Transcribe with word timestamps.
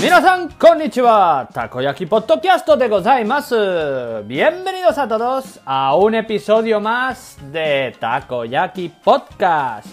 Minasan 0.00 0.50
konnichiwa, 0.58 1.48
Takoyaki 1.52 2.06
de. 2.06 4.22
Bienvenidos 4.26 4.96
a 4.96 5.08
todos 5.08 5.58
a 5.66 5.96
un 5.96 6.14
episodio 6.14 6.80
más 6.80 7.36
de 7.50 7.96
Takoyaki 7.98 8.90
Podcast. 9.02 9.88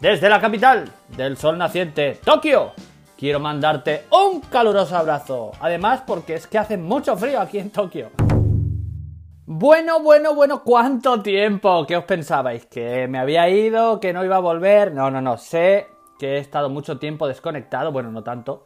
Desde 0.00 0.30
la 0.30 0.40
capital 0.40 0.90
del 1.14 1.36
sol 1.36 1.58
naciente, 1.58 2.18
Tokio, 2.24 2.72
quiero 3.18 3.38
mandarte 3.38 4.06
un 4.10 4.40
caluroso 4.40 4.96
abrazo. 4.96 5.50
Además, 5.60 6.04
porque 6.06 6.36
es 6.36 6.46
que 6.46 6.56
hace 6.56 6.78
mucho 6.78 7.14
frío 7.18 7.38
aquí 7.38 7.58
en 7.58 7.68
Tokio. 7.68 8.08
Bueno, 9.44 10.00
bueno, 10.00 10.34
bueno, 10.34 10.62
¿cuánto 10.64 11.20
tiempo? 11.20 11.84
¿Qué 11.86 11.98
os 11.98 12.04
pensabais? 12.04 12.64
¿Que 12.64 13.06
me 13.08 13.18
había 13.18 13.46
ido? 13.50 14.00
¿Que 14.00 14.14
no 14.14 14.24
iba 14.24 14.36
a 14.36 14.40
volver? 14.40 14.94
No, 14.94 15.10
no, 15.10 15.20
no, 15.20 15.36
sé 15.36 15.88
que 16.18 16.36
he 16.36 16.38
estado 16.38 16.70
mucho 16.70 16.98
tiempo 16.98 17.28
desconectado, 17.28 17.92
bueno, 17.92 18.10
no 18.10 18.22
tanto, 18.22 18.64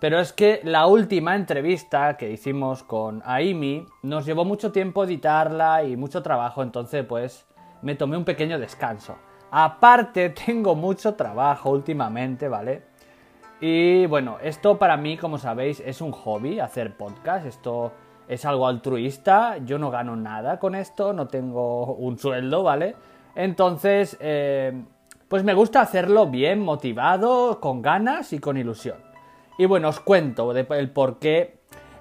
pero 0.00 0.18
es 0.18 0.32
que 0.32 0.60
la 0.64 0.86
última 0.86 1.36
entrevista 1.36 2.16
que 2.16 2.30
hicimos 2.30 2.82
con 2.82 3.22
Aimi 3.26 3.86
nos 4.02 4.24
llevó 4.24 4.46
mucho 4.46 4.72
tiempo 4.72 5.04
editarla 5.04 5.84
y 5.84 5.96
mucho 5.96 6.22
trabajo, 6.22 6.62
entonces 6.62 7.04
pues 7.04 7.46
me 7.82 7.94
tomé 7.94 8.16
un 8.16 8.24
pequeño 8.24 8.58
descanso. 8.58 9.16
Aparte 9.50 10.30
tengo 10.46 10.74
mucho 10.74 11.14
trabajo 11.14 11.70
últimamente, 11.70 12.48
¿vale? 12.48 12.84
Y 13.60 14.06
bueno, 14.06 14.38
esto 14.42 14.78
para 14.78 14.96
mí, 14.96 15.18
como 15.18 15.36
sabéis, 15.36 15.80
es 15.80 16.00
un 16.00 16.12
hobby, 16.12 16.60
hacer 16.60 16.96
podcast, 16.96 17.44
esto 17.44 17.92
es 18.26 18.46
algo 18.46 18.66
altruista, 18.66 19.58
yo 19.58 19.78
no 19.78 19.90
gano 19.90 20.16
nada 20.16 20.58
con 20.58 20.74
esto, 20.74 21.12
no 21.12 21.28
tengo 21.28 21.94
un 21.94 22.16
sueldo, 22.16 22.62
¿vale? 22.62 22.96
Entonces, 23.34 24.16
eh, 24.20 24.82
pues 25.28 25.44
me 25.44 25.52
gusta 25.52 25.82
hacerlo 25.82 26.28
bien, 26.28 26.60
motivado, 26.60 27.60
con 27.60 27.82
ganas 27.82 28.32
y 28.32 28.38
con 28.38 28.56
ilusión. 28.56 29.09
Y 29.60 29.66
bueno, 29.66 29.90
os 29.90 30.00
cuento 30.00 30.52
el 30.52 30.90
por 30.90 31.18
qué 31.18 31.58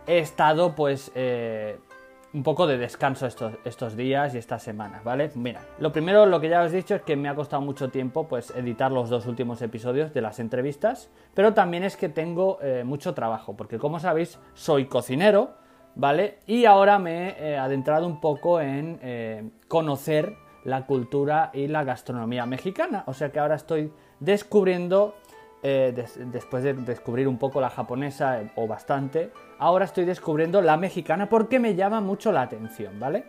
he 0.07 0.19
estado 0.19 0.75
pues 0.75 1.11
eh, 1.13 1.77
un 2.33 2.41
poco 2.41 2.65
de 2.67 2.77
descanso 2.77 3.27
estos, 3.27 3.51
estos 3.65 3.97
días 3.97 4.33
y 4.33 4.37
estas 4.37 4.63
semanas, 4.63 5.03
¿vale? 5.03 5.29
Mira, 5.35 5.59
lo 5.77 5.91
primero, 5.91 6.25
lo 6.25 6.39
que 6.39 6.47
ya 6.47 6.61
os 6.61 6.71
he 6.71 6.77
dicho 6.77 6.95
es 6.95 7.01
que 7.01 7.17
me 7.17 7.27
ha 7.27 7.35
costado 7.35 7.61
mucho 7.61 7.89
tiempo 7.89 8.29
pues 8.29 8.51
editar 8.51 8.93
los 8.93 9.09
dos 9.09 9.25
últimos 9.25 9.61
episodios 9.61 10.13
de 10.13 10.21
las 10.21 10.39
entrevistas, 10.39 11.11
pero 11.33 11.53
también 11.53 11.83
es 11.83 11.97
que 11.97 12.07
tengo 12.07 12.59
eh, 12.61 12.85
mucho 12.85 13.13
trabajo, 13.13 13.57
porque 13.57 13.77
como 13.77 13.99
sabéis, 13.99 14.39
soy 14.53 14.85
cocinero, 14.85 15.55
¿vale? 15.95 16.39
Y 16.47 16.63
ahora 16.63 16.97
me 16.97 17.31
he 17.41 17.57
adentrado 17.57 18.07
un 18.07 18.21
poco 18.21 18.61
en 18.61 19.51
conocer 19.67 20.33
la 20.63 20.85
cultura 20.85 21.51
y 21.53 21.67
la 21.67 21.83
gastronomía 21.83 22.45
mexicana, 22.45 23.03
o 23.05 23.13
sea 23.13 23.33
que 23.33 23.39
ahora 23.39 23.55
estoy 23.55 23.91
descubriendo 24.21 25.15
eh, 25.61 25.93
después 26.31 26.63
de 26.63 26.73
descubrir 26.73 27.27
un 27.27 27.37
poco 27.37 27.59
la 27.59 27.69
japonesa 27.69 28.41
eh, 28.41 28.49
o 28.55 28.65
bastante, 28.65 29.31
ahora 29.57 29.85
estoy 29.85 30.05
descubriendo 30.05 30.61
la 30.61 30.77
mexicana 30.77 31.27
porque 31.27 31.59
me 31.59 31.75
llama 31.75 31.99
mucho 31.99 32.31
la 32.31 32.43
atención, 32.43 32.97
¿vale? 32.99 33.25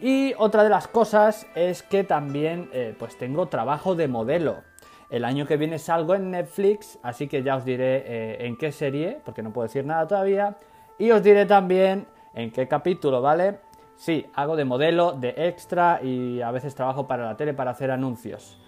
Y 0.00 0.34
otra 0.38 0.62
de 0.62 0.68
las 0.68 0.86
cosas 0.86 1.48
es 1.56 1.82
que 1.82 2.04
también 2.04 2.70
eh, 2.72 2.94
pues 2.96 3.18
tengo 3.18 3.46
trabajo 3.46 3.96
de 3.96 4.06
modelo. 4.06 4.62
El 5.10 5.24
año 5.24 5.46
que 5.46 5.56
viene 5.56 5.80
salgo 5.80 6.14
en 6.14 6.30
Netflix, 6.30 6.98
así 7.02 7.26
que 7.26 7.42
ya 7.42 7.56
os 7.56 7.64
diré 7.64 8.46
en 8.46 8.56
qué 8.58 8.70
serie, 8.70 9.18
porque 9.24 9.42
no 9.42 9.52
puedo 9.52 9.66
decir 9.66 9.84
nada 9.86 10.06
todavía. 10.06 10.58
Y 10.98 11.10
os 11.10 11.22
diré 11.22 11.46
también 11.46 12.06
en 12.34 12.52
qué 12.52 12.68
capítulo, 12.68 13.22
¿vale? 13.22 13.58
Sí, 13.96 14.26
hago 14.34 14.54
de 14.54 14.64
modelo, 14.64 15.12
de 15.12 15.34
extra 15.36 16.00
y 16.02 16.42
a 16.42 16.52
veces 16.52 16.74
trabajo 16.74 17.08
para 17.08 17.24
la 17.24 17.36
tele 17.36 17.54
para 17.54 17.72
hacer 17.72 17.90
anuncios. 17.90 18.60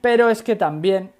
Pero 0.00 0.28
es 0.28 0.42
que 0.42 0.54
también 0.54 1.12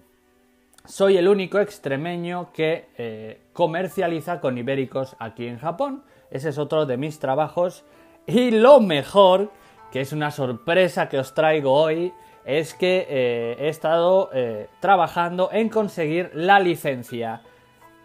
soy 0.87 1.17
el 1.17 1.29
único 1.29 1.59
extremeño 1.59 2.53
que 2.53 2.89
eh, 2.97 3.41
comercializa 3.53 4.41
con 4.41 4.59
ibéricos 4.59 5.17
aquí 5.19 5.47
en 5.47 5.59
Japón. 5.59 6.05
Ese 6.31 6.51
es 6.51 6.59
otro 6.59 6.87
de 6.87 6.97
mis 6.97 7.19
trabajos. 7.19 7.85
Y 8.27 8.51
lo 8.51 8.81
mejor, 8.81 9.51
que 9.93 10.01
es 10.01 10.13
una 10.13 10.31
sorpresa 10.31 11.09
que 11.09 11.19
os 11.19 11.35
traigo 11.35 11.73
hoy, 11.73 12.13
es 12.45 12.75
que 12.75 13.07
eh, 13.09 13.57
he 13.59 13.69
estado 13.69 14.31
eh, 14.33 14.69
trabajando 14.81 15.51
en 15.53 15.69
conseguir 15.69 16.31
la 16.35 16.61
licencia 16.61 17.43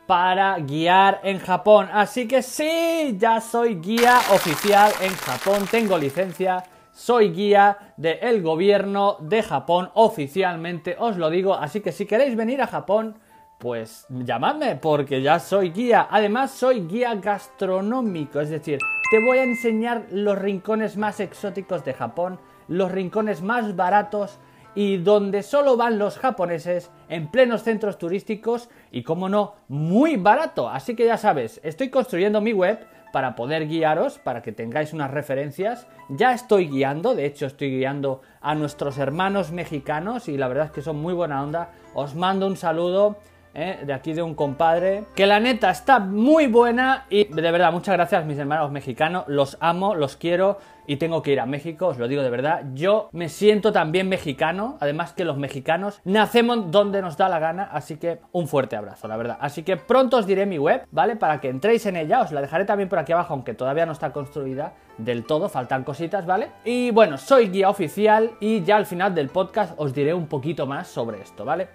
para 0.08 0.58
guiar 0.58 1.22
en 1.24 1.40
Japón. 1.40 1.90
Así 1.94 2.28
que 2.28 2.42
sí, 2.42 3.16
ya 3.18 3.40
soy 3.40 3.76
guía 3.76 4.18
oficial 4.34 4.92
en 5.02 5.14
Japón, 5.14 5.68
tengo 5.70 5.98
licencia 5.98 6.64
soy 6.92 7.32
guía 7.32 7.94
del 7.98 8.42
gobierno 8.42 9.18
de 9.20 9.44
Japón 9.44 9.90
oficialmente, 9.94 10.96
os 11.00 11.18
lo 11.18 11.30
digo, 11.30 11.54
así 11.54 11.82
que 11.82 11.92
si 11.92 12.06
queréis 12.06 12.36
venir 12.36 12.62
a 12.62 12.68
Japón, 12.68 13.16
pues 13.62 14.08
llamadme 14.10 14.76
porque 14.76 15.22
ya 15.22 15.40
soy 15.40 15.70
guía. 15.70 16.08
Además 16.10 16.52
soy 16.52 16.88
guía 16.88 17.14
gastronómico, 17.16 18.40
es 18.40 18.50
decir, 18.50 18.80
te 19.12 19.24
voy 19.24 19.38
a 19.38 19.44
enseñar 19.44 20.08
los 20.12 20.38
rincones 20.38 20.98
más 20.98 21.20
exóticos 21.20 21.86
de 21.86 21.94
Japón, 21.94 22.40
los 22.68 22.92
rincones 22.92 23.42
más 23.42 23.76
baratos 23.76 24.40
y 24.74 24.98
donde 24.98 25.44
solo 25.44 25.78
van 25.78 26.00
los 26.00 26.18
japoneses 26.18 26.92
en 27.10 27.28
plenos 27.30 27.64
centros 27.64 27.98
turísticos 27.98 28.70
y 28.92 29.04
como 29.04 29.30
no, 29.30 29.56
muy 29.68 30.16
barato. 30.16 30.70
Así 30.70 30.96
que 30.96 31.06
ya 31.06 31.18
sabes, 31.18 31.60
estoy 31.64 31.90
construyendo 31.90 32.42
mi 32.42 32.54
web 32.54 32.88
para 33.12 33.36
poder 33.36 33.68
guiaros, 33.68 34.20
para 34.20 34.42
que 34.42 34.52
tengáis 34.52 34.94
unas 34.94 35.12
referencias. 35.12 35.88
Ya 36.10 36.34
estoy 36.34 36.68
guiando, 36.68 37.16
de 37.16 37.26
hecho 37.26 37.46
estoy 37.46 37.72
guiando 37.78 38.22
a 38.42 38.56
nuestros 38.56 38.98
hermanos 38.98 39.52
mexicanos 39.52 40.28
y 40.28 40.38
la 40.38 40.48
verdad 40.48 40.66
es 40.66 40.72
que 40.72 40.82
son 40.82 40.98
muy 40.98 41.14
buena 41.14 41.44
onda. 41.44 41.72
Os 41.94 42.16
mando 42.16 42.48
un 42.48 42.58
saludo 42.58 43.18
¿eh? 43.54 43.80
de 43.86 43.94
aquí 43.94 44.14
de 44.14 44.22
un 44.22 44.36
compadre, 44.36 45.04
que 45.16 45.26
la 45.26 45.40
neta 45.40 45.70
está 45.70 46.00
muy 46.00 46.48
buena 46.48 47.06
y 47.10 47.26
de 47.26 47.52
verdad, 47.52 47.72
muchas 47.72 47.96
gracias 47.96 48.26
mis 48.26 48.38
hermanos 48.38 48.72
mexicanos, 48.72 49.26
los 49.28 49.58
amo, 49.60 49.96
los 49.96 50.18
quiero 50.18 50.60
y 50.88 50.98
tengo 50.98 51.22
que 51.22 51.32
ir 51.32 51.40
a 51.40 51.46
México, 51.46 51.88
os 51.88 51.98
lo 51.98 52.08
digo 52.08 52.22
de 52.22 52.30
verdad, 52.30 52.64
yo 52.74 53.10
me 53.12 53.30
siento 53.30 53.72
también 53.72 54.10
mexicano, 54.10 54.78
además 54.80 55.14
que 55.14 55.26
los 55.26 55.38
mexicanos 55.38 56.02
nacemos 56.04 56.72
donde 56.72 57.02
nos 57.02 57.18
da 57.18 57.30
la 57.30 57.40
gana, 57.40 57.64
así 57.72 57.98
que 57.98 58.20
un 58.32 58.48
fuerte 58.48 58.76
abrazo, 58.76 59.08
la 59.08 59.16
verdad. 59.18 59.38
Así 59.40 59.64
que 59.64 59.78
pronto 59.78 60.18
os 60.18 60.26
diré 60.26 60.46
mi 60.46 60.58
web, 60.58 60.86
¿vale? 60.92 61.16
Para 61.16 61.40
que 61.40 61.50
entréis 61.50 61.86
en 61.86 61.96
ella, 61.96 62.22
os 62.22 62.32
la 62.32 62.42
dejaré 62.42 62.66
también 62.66 62.90
por 62.90 63.00
aquí 63.00 63.14
abajo, 63.14 63.34
aunque 63.34 63.54
todavía 63.54 63.86
no 63.86 63.92
está 63.92 64.12
construida 64.12 64.74
del 64.98 65.24
todo, 65.26 65.50
faltan 65.50 65.84
cositas, 65.84 66.26
¿vale? 66.26 66.50
Y 66.66 66.92
bueno, 66.92 67.18
soy 67.18 67.50
guía 67.50 67.70
oficial 67.70 68.32
y 68.40 68.64
ya 68.64 68.76
al 68.76 68.86
final 68.86 69.16
del 69.16 69.30
podcast 69.30 69.74
os 69.78 69.94
diré 69.94 70.14
un 70.14 70.28
poquito 70.28 70.66
más 70.66 70.88
sobre 70.88 71.22
esto, 71.22 71.46
¿vale? 71.46 71.70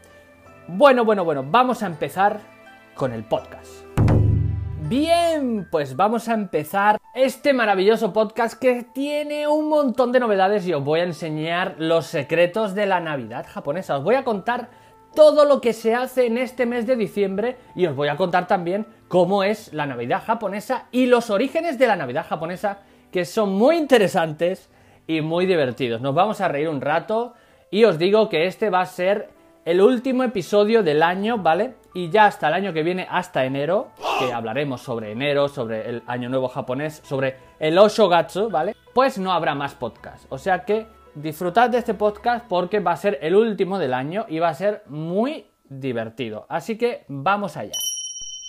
Bueno, 0.68 1.04
bueno, 1.04 1.24
bueno, 1.24 1.44
vamos 1.48 1.84
a 1.84 1.86
empezar 1.86 2.40
con 2.96 3.12
el 3.12 3.22
podcast. 3.22 3.84
Bien, 4.88 5.68
pues 5.70 5.94
vamos 5.94 6.28
a 6.28 6.34
empezar 6.34 6.98
este 7.14 7.52
maravilloso 7.52 8.12
podcast 8.12 8.58
que 8.58 8.84
tiene 8.92 9.46
un 9.46 9.68
montón 9.68 10.10
de 10.10 10.18
novedades 10.18 10.66
y 10.66 10.72
os 10.72 10.82
voy 10.82 11.00
a 11.00 11.04
enseñar 11.04 11.76
los 11.78 12.06
secretos 12.06 12.74
de 12.74 12.86
la 12.86 12.98
Navidad 12.98 13.46
japonesa. 13.48 13.96
Os 13.96 14.02
voy 14.02 14.16
a 14.16 14.24
contar 14.24 14.68
todo 15.14 15.44
lo 15.44 15.60
que 15.60 15.72
se 15.72 15.94
hace 15.94 16.26
en 16.26 16.36
este 16.36 16.66
mes 16.66 16.84
de 16.84 16.96
diciembre 16.96 17.58
y 17.76 17.86
os 17.86 17.94
voy 17.94 18.08
a 18.08 18.16
contar 18.16 18.48
también 18.48 18.88
cómo 19.06 19.44
es 19.44 19.72
la 19.72 19.86
Navidad 19.86 20.24
japonesa 20.26 20.88
y 20.90 21.06
los 21.06 21.30
orígenes 21.30 21.78
de 21.78 21.86
la 21.86 21.94
Navidad 21.94 22.26
japonesa 22.28 22.80
que 23.12 23.24
son 23.24 23.52
muy 23.52 23.76
interesantes 23.76 24.68
y 25.06 25.20
muy 25.20 25.46
divertidos. 25.46 26.00
Nos 26.00 26.14
vamos 26.14 26.40
a 26.40 26.48
reír 26.48 26.68
un 26.68 26.80
rato 26.80 27.34
y 27.70 27.84
os 27.84 27.98
digo 27.98 28.28
que 28.28 28.46
este 28.46 28.68
va 28.68 28.80
a 28.80 28.86
ser 28.86 29.35
el 29.66 29.80
último 29.80 30.22
episodio 30.22 30.84
del 30.84 31.02
año, 31.02 31.38
¿vale? 31.38 31.74
Y 31.92 32.08
ya 32.08 32.26
hasta 32.26 32.46
el 32.46 32.54
año 32.54 32.72
que 32.72 32.84
viene, 32.84 33.04
hasta 33.10 33.44
enero, 33.44 33.88
que 34.20 34.32
hablaremos 34.32 34.80
sobre 34.80 35.10
enero, 35.10 35.48
sobre 35.48 35.90
el 35.90 36.02
año 36.06 36.28
nuevo 36.28 36.46
japonés, 36.46 37.02
sobre 37.04 37.36
el 37.58 37.76
Oshogatsu, 37.76 38.48
¿vale? 38.48 38.76
Pues 38.94 39.18
no 39.18 39.32
habrá 39.32 39.56
más 39.56 39.74
podcast. 39.74 40.24
O 40.28 40.38
sea 40.38 40.64
que 40.64 40.86
disfrutad 41.16 41.68
de 41.68 41.78
este 41.78 41.94
podcast 41.94 42.46
porque 42.48 42.78
va 42.78 42.92
a 42.92 42.96
ser 42.96 43.18
el 43.20 43.34
último 43.34 43.80
del 43.80 43.92
año 43.92 44.24
y 44.28 44.38
va 44.38 44.50
a 44.50 44.54
ser 44.54 44.84
muy 44.86 45.46
divertido. 45.68 46.46
Así 46.48 46.78
que 46.78 47.04
vamos 47.08 47.56
allá. 47.56 47.76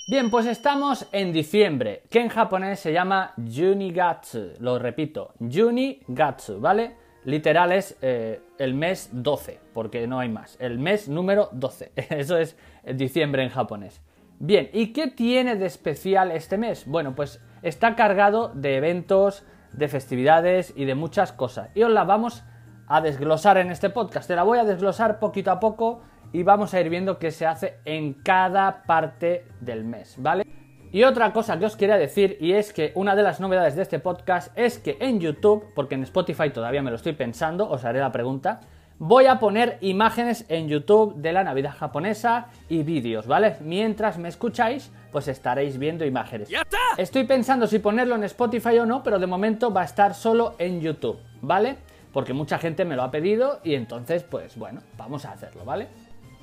Bien, 0.08 0.30
pues 0.30 0.46
estamos 0.46 1.08
en 1.12 1.34
diciembre, 1.34 2.04
que 2.12 2.22
en 2.22 2.30
japonés 2.30 2.80
se 2.80 2.94
llama 2.94 3.34
Junigatsu. 3.38 4.54
Lo 4.60 4.78
repito, 4.78 5.34
Junigatsu, 5.40 6.62
¿vale? 6.62 7.07
Literal 7.28 7.74
es 7.74 7.98
eh, 8.02 8.42
el 8.58 8.74
mes 8.74 9.10
12, 9.12 9.60
porque 9.74 10.08
no 10.08 10.20
hay 10.20 10.30
más. 10.30 10.56
El 10.62 10.80
mes 10.80 11.10
número 11.10 11.50
12. 11.52 11.92
Eso 11.96 12.38
es 12.38 12.56
diciembre 12.96 13.44
en 13.44 13.50
japonés. 13.50 14.02
Bien, 14.40 14.70
¿y 14.72 14.94
qué 14.94 15.08
tiene 15.08 15.58
de 15.58 15.66
especial 15.66 16.32
este 16.32 16.58
mes? 16.58 16.86
Bueno, 16.88 17.16
pues 17.16 17.44
está 17.64 17.96
cargado 17.96 18.54
de 18.56 18.78
eventos, 18.78 19.46
de 19.74 19.90
festividades 19.90 20.72
y 20.76 20.86
de 20.86 20.96
muchas 20.96 21.34
cosas. 21.34 21.70
Y 21.76 21.84
os 21.84 21.92
la 21.92 22.06
vamos 22.06 22.46
a 22.88 23.02
desglosar 23.02 23.58
en 23.58 23.72
este 23.72 23.90
podcast. 23.90 24.30
Te 24.30 24.36
la 24.36 24.44
voy 24.44 24.60
a 24.60 24.64
desglosar 24.64 25.20
poquito 25.20 25.52
a 25.52 25.60
poco 25.60 26.04
y 26.32 26.44
vamos 26.44 26.74
a 26.74 26.80
ir 26.80 26.90
viendo 26.90 27.20
qué 27.20 27.32
se 27.32 27.46
hace 27.46 27.80
en 27.84 28.14
cada 28.14 28.84
parte 28.84 29.46
del 29.60 29.84
mes, 29.84 30.16
¿vale? 30.18 30.46
Y 30.92 31.04
otra 31.04 31.34
cosa 31.34 31.60
que 31.60 31.66
os 31.66 31.76
quería 31.76 31.98
decir, 31.98 32.38
y 32.40 32.54
es 32.54 32.72
que 32.72 32.92
una 32.96 33.16
de 33.16 33.24
las 33.24 33.40
novedades 33.40 33.76
de 33.76 33.82
este 33.82 34.00
podcast 34.00 34.58
es 34.58 34.80
que 34.80 34.98
en 35.02 35.20
YouTube, 35.20 35.66
porque 35.76 35.96
en 35.96 36.04
Spotify 36.04 36.50
todavía 36.50 36.82
me 36.82 36.90
lo 36.90 36.96
estoy 36.96 37.14
pensando, 37.14 37.70
os 37.70 37.84
haré 37.84 38.00
la 38.00 38.12
pregunta, 38.12 38.62
voy 39.00 39.26
a 39.26 39.38
poner 39.38 39.78
imágenes 39.82 40.46
en 40.50 40.68
YouTube 40.68 41.16
de 41.16 41.34
la 41.34 41.44
Navidad 41.44 41.76
japonesa 41.78 42.48
y 42.70 42.84
vídeos, 42.84 43.28
¿vale? 43.28 43.58
Mientras 43.62 44.18
me 44.18 44.30
escucháis, 44.30 44.92
pues 45.12 45.28
estaréis 45.28 45.78
viendo 45.78 46.06
imágenes. 46.06 46.50
¡Ya 46.50 46.62
está! 46.62 46.78
Estoy 46.98 47.26
pensando 47.26 47.68
si 47.68 47.80
ponerlo 47.80 48.16
en 48.16 48.24
Spotify 48.24 48.80
o 48.80 48.86
no, 48.86 49.04
pero 49.04 49.20
de 49.20 49.28
momento 49.28 49.74
va 49.74 49.82
a 49.82 49.86
estar 49.86 50.14
solo 50.14 50.56
en 50.58 50.80
YouTube, 50.80 51.20
¿vale? 51.42 51.78
Porque 52.14 52.34
mucha 52.34 52.58
gente 52.58 52.86
me 52.86 52.96
lo 52.96 53.04
ha 53.04 53.12
pedido 53.12 53.60
y 53.64 53.76
entonces, 53.76 54.24
pues 54.24 54.58
bueno, 54.58 54.82
vamos 54.98 55.26
a 55.26 55.34
hacerlo, 55.34 55.66
¿vale? 55.66 55.88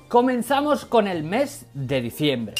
Comenzamos 0.07 0.85
con 0.85 1.07
el 1.07 1.23
mes 1.23 1.67
de 1.73 1.99
diciembre. 1.99 2.53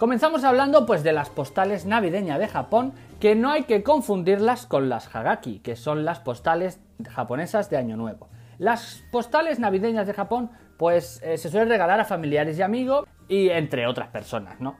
Comenzamos 0.00 0.44
hablando 0.44 0.86
pues 0.86 1.02
de 1.02 1.12
las 1.12 1.28
postales 1.28 1.84
navideñas 1.84 2.38
de 2.38 2.48
Japón, 2.48 2.94
que 3.20 3.34
no 3.34 3.50
hay 3.50 3.64
que 3.64 3.82
confundirlas 3.82 4.64
con 4.64 4.88
las 4.88 5.14
Hagaki, 5.14 5.58
que 5.58 5.76
son 5.76 6.06
las 6.06 6.20
postales 6.20 6.80
japonesas 7.06 7.68
de 7.68 7.76
Año 7.76 7.98
Nuevo. 7.98 8.30
Las 8.56 9.02
postales 9.12 9.58
navideñas 9.58 10.06
de 10.06 10.14
Japón 10.14 10.52
pues 10.78 11.20
eh, 11.22 11.36
se 11.36 11.50
suelen 11.50 11.68
regalar 11.68 12.00
a 12.00 12.06
familiares 12.06 12.58
y 12.58 12.62
amigos 12.62 13.06
y 13.28 13.50
entre 13.50 13.86
otras 13.86 14.08
personas, 14.08 14.58
¿no? 14.58 14.78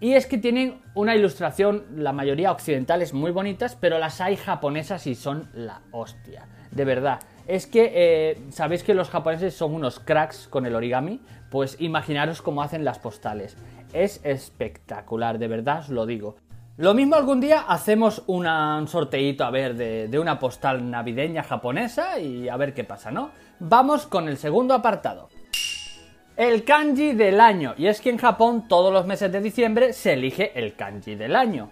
Y 0.00 0.14
es 0.14 0.24
que 0.24 0.38
tienen 0.38 0.80
una 0.94 1.14
ilustración, 1.14 1.84
la 1.94 2.14
mayoría 2.14 2.50
occidentales 2.50 3.12
muy 3.12 3.30
bonitas, 3.30 3.76
pero 3.78 3.98
las 3.98 4.22
hay 4.22 4.36
japonesas 4.36 5.06
y 5.06 5.14
son 5.14 5.50
la 5.52 5.82
hostia. 5.90 6.48
De 6.70 6.86
verdad. 6.86 7.20
Es 7.46 7.66
que 7.66 7.92
eh, 7.94 8.42
sabéis 8.50 8.84
que 8.84 8.94
los 8.94 9.10
japoneses 9.10 9.54
son 9.54 9.74
unos 9.74 10.00
cracks 10.00 10.48
con 10.48 10.64
el 10.64 10.74
origami, 10.74 11.20
pues 11.50 11.76
imaginaros 11.78 12.40
cómo 12.40 12.62
hacen 12.62 12.84
las 12.84 12.98
postales. 12.98 13.56
Es 13.92 14.20
espectacular, 14.24 15.38
de 15.38 15.48
verdad 15.48 15.80
os 15.80 15.88
lo 15.88 16.06
digo. 16.06 16.36
Lo 16.78 16.94
mismo 16.94 17.16
algún 17.16 17.40
día 17.40 17.60
hacemos 17.68 18.22
una, 18.26 18.78
un 18.78 18.88
sorteito 18.88 19.44
a 19.44 19.50
ver 19.50 19.74
de, 19.74 20.08
de 20.08 20.18
una 20.18 20.38
postal 20.38 20.90
navideña 20.90 21.42
japonesa 21.42 22.18
y 22.18 22.48
a 22.48 22.56
ver 22.56 22.72
qué 22.72 22.84
pasa, 22.84 23.10
¿no? 23.10 23.30
Vamos 23.60 24.06
con 24.06 24.28
el 24.28 24.38
segundo 24.38 24.72
apartado. 24.72 25.28
El 26.36 26.64
kanji 26.64 27.12
del 27.12 27.40
año. 27.40 27.74
Y 27.76 27.86
es 27.86 28.00
que 28.00 28.08
en 28.08 28.16
Japón 28.16 28.66
todos 28.66 28.90
los 28.92 29.06
meses 29.06 29.30
de 29.30 29.42
diciembre 29.42 29.92
se 29.92 30.14
elige 30.14 30.58
el 30.58 30.74
kanji 30.74 31.14
del 31.14 31.36
año. 31.36 31.70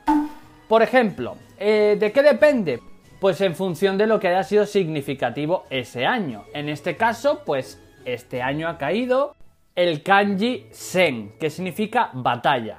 Por 0.68 0.82
ejemplo, 0.82 1.36
eh, 1.58 1.96
¿de 1.98 2.12
qué 2.12 2.22
depende? 2.22 2.80
Pues 3.18 3.40
en 3.40 3.54
función 3.54 3.96
de 3.96 4.06
lo 4.06 4.20
que 4.20 4.28
haya 4.28 4.44
sido 4.44 4.66
significativo 4.66 5.64
ese 5.70 6.04
año. 6.04 6.44
En 6.52 6.68
este 6.68 6.96
caso, 6.96 7.42
pues 7.44 7.82
este 8.04 8.42
año 8.42 8.68
ha 8.68 8.78
caído 8.78 9.34
el 9.80 10.02
kanji 10.02 10.66
sen, 10.72 11.38
que 11.40 11.48
significa 11.48 12.10
batalla. 12.12 12.76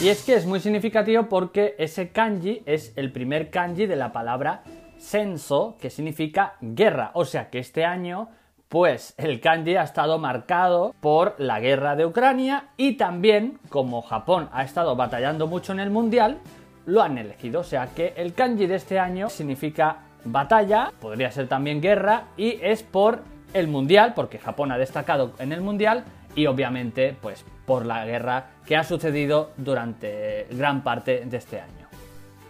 Y 0.00 0.08
es 0.08 0.24
que 0.24 0.32
es 0.32 0.46
muy 0.46 0.58
significativo 0.58 1.28
porque 1.28 1.74
ese 1.76 2.12
kanji 2.12 2.62
es 2.64 2.94
el 2.96 3.12
primer 3.12 3.50
kanji 3.50 3.84
de 3.84 3.96
la 3.96 4.10
palabra 4.10 4.62
senso, 4.96 5.76
que 5.78 5.90
significa 5.90 6.54
guerra. 6.62 7.10
O 7.12 7.26
sea 7.26 7.50
que 7.50 7.58
este 7.58 7.84
año, 7.84 8.30
pues 8.70 9.12
el 9.18 9.38
kanji 9.38 9.76
ha 9.76 9.82
estado 9.82 10.18
marcado 10.18 10.94
por 11.00 11.34
la 11.36 11.60
guerra 11.60 11.94
de 11.94 12.06
Ucrania 12.06 12.68
y 12.78 12.94
también, 12.94 13.58
como 13.68 14.00
Japón 14.00 14.48
ha 14.50 14.62
estado 14.62 14.96
batallando 14.96 15.46
mucho 15.46 15.72
en 15.72 15.80
el 15.80 15.90
mundial, 15.90 16.38
lo 16.86 17.02
han 17.02 17.18
elegido. 17.18 17.60
O 17.60 17.64
sea 17.64 17.88
que 17.94 18.14
el 18.16 18.32
kanji 18.32 18.66
de 18.66 18.76
este 18.76 18.98
año 18.98 19.28
significa 19.28 20.04
batalla, 20.24 20.90
podría 21.02 21.30
ser 21.32 21.48
también 21.48 21.82
guerra, 21.82 22.28
y 22.38 22.58
es 22.62 22.82
por 22.82 23.24
el 23.52 23.68
mundial, 23.68 24.14
porque 24.16 24.38
Japón 24.38 24.72
ha 24.72 24.78
destacado 24.78 25.32
en 25.38 25.52
el 25.52 25.60
mundial, 25.60 26.04
y 26.34 26.46
obviamente 26.46 27.16
pues 27.20 27.44
por 27.66 27.86
la 27.86 28.04
guerra 28.04 28.46
que 28.66 28.76
ha 28.76 28.84
sucedido 28.84 29.50
durante 29.56 30.46
gran 30.50 30.82
parte 30.82 31.24
de 31.24 31.36
este 31.36 31.60
año. 31.60 31.86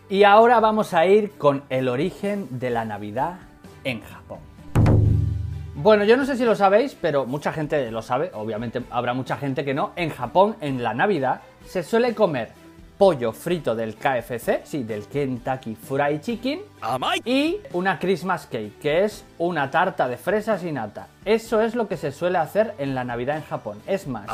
Y 0.08 0.24
ahora 0.24 0.60
vamos 0.60 0.92
a 0.92 1.06
ir 1.06 1.32
con 1.32 1.62
el 1.68 1.88
origen 1.88 2.48
de 2.50 2.70
la 2.70 2.84
Navidad 2.84 3.38
en 3.84 4.00
Japón. 4.00 4.40
Bueno, 5.82 6.04
yo 6.04 6.16
no 6.16 6.26
sé 6.26 6.36
si 6.36 6.44
lo 6.44 6.54
sabéis, 6.54 6.94
pero 7.00 7.24
mucha 7.24 7.52
gente 7.52 7.90
lo 7.90 8.02
sabe, 8.02 8.30
obviamente 8.34 8.82
habrá 8.90 9.14
mucha 9.14 9.36
gente 9.36 9.64
que 9.64 9.72
no. 9.72 9.92
En 9.96 10.10
Japón, 10.10 10.56
en 10.60 10.82
la 10.82 10.92
Navidad, 10.92 11.40
se 11.64 11.82
suele 11.82 12.14
comer 12.14 12.52
pollo 13.00 13.32
frito 13.32 13.74
del 13.74 13.96
KFC, 13.96 14.60
sí, 14.64 14.82
del 14.82 15.06
Kentucky 15.06 15.74
Fried 15.74 16.20
Chicken, 16.20 16.60
y 17.24 17.56
una 17.72 17.98
Christmas 17.98 18.46
cake, 18.46 18.78
que 18.78 19.04
es 19.04 19.24
una 19.38 19.70
tarta 19.70 20.06
de 20.06 20.18
fresas 20.18 20.62
y 20.64 20.70
nata. 20.70 21.08
Eso 21.24 21.62
es 21.62 21.74
lo 21.74 21.88
que 21.88 21.96
se 21.96 22.12
suele 22.12 22.36
hacer 22.36 22.74
en 22.76 22.94
la 22.94 23.02
Navidad 23.02 23.38
en 23.38 23.44
Japón. 23.44 23.78
Es 23.86 24.06
más, 24.06 24.26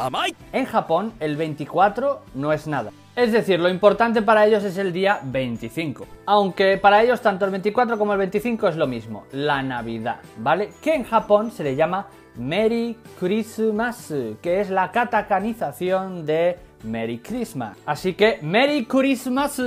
en 0.53 0.65
Japón 0.65 1.13
el 1.21 1.37
24 1.37 2.23
no 2.35 2.53
es 2.53 2.67
nada. 2.67 2.91
Es 3.15 3.31
decir, 3.31 3.61
lo 3.61 3.69
importante 3.69 4.21
para 4.21 4.45
ellos 4.45 4.65
es 4.65 4.77
el 4.79 4.93
día 4.93 5.21
25. 5.23 6.05
Aunque 6.27 6.77
para 6.77 7.05
ellos 7.05 7.21
tanto 7.21 7.45
el 7.45 7.53
24 7.53 7.97
como 7.97 8.15
el 8.15 8.19
25 8.19 8.67
es 8.67 8.77
lo 8.77 8.89
mismo, 8.89 9.27
la 9.31 9.63
Navidad, 9.63 10.19
¿vale? 10.39 10.71
Que 10.83 10.97
en 10.97 11.05
Japón 11.05 11.53
se 11.53 11.63
le 11.63 11.77
llama 11.77 12.09
Merry 12.35 12.99
Christmas, 13.21 14.13
que 14.43 14.61
es 14.61 14.71
la 14.71 14.91
katakanización 14.91 16.27
de 16.27 16.66
Merry 16.85 17.19
Christmas. 17.19 17.77
Así 17.87 18.15
que, 18.15 18.39
Merry 18.43 18.87
Christmas. 18.87 19.61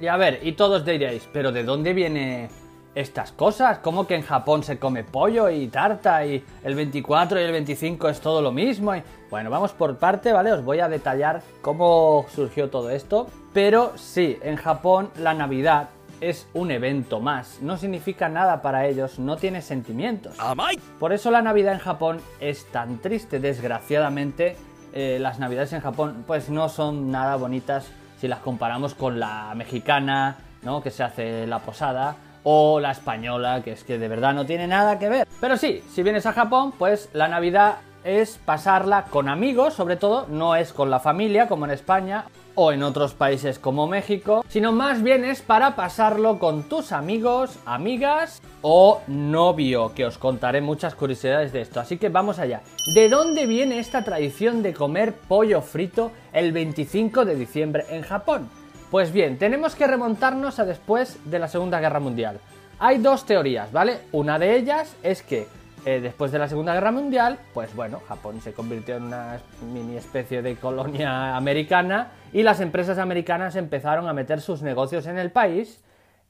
Y 0.00 0.06
a 0.06 0.16
ver, 0.16 0.40
y 0.42 0.52
todos 0.52 0.84
diréis, 0.84 1.28
pero 1.32 1.52
¿de 1.52 1.64
dónde 1.64 1.92
viene 1.92 2.48
estas 2.94 3.32
cosas? 3.32 3.78
¿Cómo 3.78 4.06
que 4.06 4.14
en 4.14 4.22
Japón 4.22 4.62
se 4.62 4.78
come 4.78 5.04
pollo 5.04 5.50
y 5.50 5.68
tarta 5.68 6.24
y 6.24 6.42
el 6.64 6.74
24 6.74 7.40
y 7.40 7.44
el 7.44 7.52
25 7.52 8.08
es 8.08 8.20
todo 8.20 8.40
lo 8.40 8.52
mismo? 8.52 8.94
Y... 8.94 9.02
Bueno, 9.30 9.50
vamos 9.50 9.72
por 9.72 9.96
parte, 9.98 10.32
¿vale? 10.32 10.52
Os 10.52 10.64
voy 10.64 10.80
a 10.80 10.88
detallar 10.88 11.42
cómo 11.62 12.26
surgió 12.34 12.70
todo 12.70 12.90
esto. 12.90 13.28
Pero 13.52 13.92
sí, 13.96 14.38
en 14.42 14.56
Japón 14.56 15.10
la 15.18 15.34
Navidad 15.34 15.90
es 16.20 16.46
un 16.54 16.70
evento 16.70 17.20
más, 17.20 17.58
no 17.60 17.76
significa 17.76 18.28
nada 18.28 18.62
para 18.62 18.86
ellos, 18.86 19.18
no 19.18 19.36
tiene 19.36 19.62
sentimientos. 19.62 20.34
¡Amai! 20.38 20.78
Por 20.98 21.12
eso 21.12 21.30
la 21.30 21.42
Navidad 21.42 21.74
en 21.74 21.78
Japón 21.78 22.20
es 22.40 22.64
tan 22.66 22.98
triste, 22.98 23.38
desgraciadamente 23.38 24.56
eh, 24.98 25.18
las 25.20 25.38
Navidades 25.38 25.74
en 25.74 25.82
Japón 25.82 26.24
pues 26.26 26.48
no 26.48 26.70
son 26.70 27.10
nada 27.10 27.36
bonitas 27.36 27.86
si 28.18 28.28
las 28.28 28.38
comparamos 28.38 28.94
con 28.94 29.20
la 29.20 29.52
mexicana, 29.54 30.36
¿no? 30.62 30.82
Que 30.82 30.90
se 30.90 31.02
hace 31.02 31.46
la 31.46 31.58
posada, 31.58 32.16
o 32.44 32.80
la 32.80 32.92
española, 32.92 33.60
que 33.62 33.72
es 33.72 33.84
que 33.84 33.98
de 33.98 34.08
verdad 34.08 34.32
no 34.32 34.46
tiene 34.46 34.66
nada 34.66 34.98
que 34.98 35.10
ver. 35.10 35.28
Pero 35.38 35.58
sí, 35.58 35.82
si 35.92 36.02
vienes 36.02 36.24
a 36.24 36.32
Japón, 36.32 36.72
pues 36.78 37.10
la 37.12 37.28
Navidad 37.28 37.76
es 38.04 38.38
pasarla 38.42 39.04
con 39.04 39.28
amigos, 39.28 39.74
sobre 39.74 39.96
todo, 39.96 40.26
no 40.30 40.56
es 40.56 40.72
con 40.72 40.88
la 40.88 40.98
familia 40.98 41.46
como 41.46 41.66
en 41.66 41.72
España 41.72 42.24
o 42.56 42.72
en 42.72 42.82
otros 42.82 43.14
países 43.14 43.60
como 43.60 43.86
México, 43.86 44.44
sino 44.48 44.72
más 44.72 45.02
bien 45.02 45.24
es 45.24 45.42
para 45.42 45.76
pasarlo 45.76 46.40
con 46.40 46.64
tus 46.64 46.90
amigos, 46.90 47.58
amigas 47.64 48.42
o 48.62 49.00
novio, 49.06 49.92
que 49.94 50.06
os 50.06 50.18
contaré 50.18 50.60
muchas 50.60 50.96
curiosidades 50.96 51.52
de 51.52 51.60
esto. 51.60 51.78
Así 51.78 51.98
que 51.98 52.08
vamos 52.08 52.40
allá. 52.40 52.62
¿De 52.94 53.08
dónde 53.08 53.46
viene 53.46 53.78
esta 53.78 54.02
tradición 54.02 54.62
de 54.62 54.74
comer 54.74 55.12
pollo 55.12 55.62
frito 55.62 56.10
el 56.32 56.50
25 56.52 57.24
de 57.24 57.36
diciembre 57.36 57.84
en 57.90 58.02
Japón? 58.02 58.48
Pues 58.90 59.12
bien, 59.12 59.38
tenemos 59.38 59.74
que 59.74 59.86
remontarnos 59.86 60.58
a 60.58 60.64
después 60.64 61.18
de 61.24 61.38
la 61.38 61.48
Segunda 61.48 61.80
Guerra 61.80 62.00
Mundial. 62.00 62.40
Hay 62.78 62.98
dos 62.98 63.24
teorías, 63.24 63.72
¿vale? 63.72 64.00
Una 64.12 64.38
de 64.38 64.56
ellas 64.56 64.96
es 65.02 65.22
que 65.22 65.46
eh, 65.84 66.00
después 66.00 66.32
de 66.32 66.38
la 66.38 66.48
Segunda 66.48 66.74
Guerra 66.74 66.90
Mundial, 66.90 67.38
pues 67.54 67.74
bueno, 67.74 68.00
Japón 68.08 68.40
se 68.40 68.52
convirtió 68.52 68.96
en 68.96 69.04
una 69.04 69.38
mini 69.72 69.96
especie 69.96 70.42
de 70.42 70.56
colonia 70.56 71.36
americana 71.36 72.12
y 72.32 72.42
las 72.42 72.60
empresas 72.60 72.98
americanas 72.98 73.54
empezaron 73.56 74.08
a 74.08 74.12
meter 74.12 74.40
sus 74.40 74.62
negocios 74.62 75.06
en 75.06 75.18
el 75.18 75.30
país. 75.30 75.82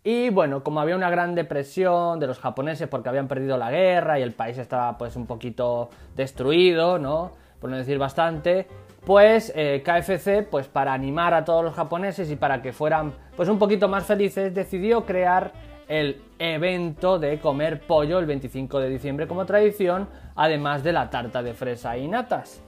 Y 0.05 0.31
bueno, 0.31 0.63
como 0.63 0.81
había 0.81 0.95
una 0.95 1.11
gran 1.11 1.35
depresión 1.35 2.21
de 2.21 2.27
los 2.27 2.39
japoneses 2.39 2.87
porque 2.87 3.09
habían 3.09 3.29
perdido 3.29 3.57
la 3.57 3.71
guerra 3.71 4.19
y 4.19 4.23
el 4.23 4.33
país 4.33 4.59
estaba 4.59 4.97
pues 4.99 5.17
un 5.17 5.27
poquito 5.27 5.91
destruido, 6.15 6.99
¿no? 6.99 7.33
Por 7.61 7.71
no 7.71 7.77
decir 7.77 7.99
bastante, 7.99 8.69
pues 9.05 9.53
eh, 9.57 9.83
KFC, 9.85 10.49
pues 10.49 10.69
para 10.69 10.93
animar 10.93 11.33
a 11.33 11.45
todos 11.45 11.65
los 11.65 11.75
japoneses 11.75 12.31
y 12.31 12.37
para 12.37 12.61
que 12.61 12.73
fueran 12.73 13.15
pues 13.37 13.49
un 13.49 13.59
poquito 13.59 13.89
más 13.89 14.05
felices, 14.05 14.55
decidió 14.55 15.07
crear 15.07 15.53
el 15.89 16.23
evento 16.39 17.19
de 17.19 17.39
comer 17.39 17.81
pollo 17.81 18.19
el 18.19 18.27
25 18.27 18.81
de 18.81 18.89
diciembre 18.89 19.27
como 19.27 19.47
tradición, 19.47 20.09
además 20.35 20.83
de 20.83 20.93
la 20.93 21.11
tarta 21.11 21.43
de 21.43 21.55
fresa 21.55 21.97
y 21.97 22.09
natas. 22.09 22.63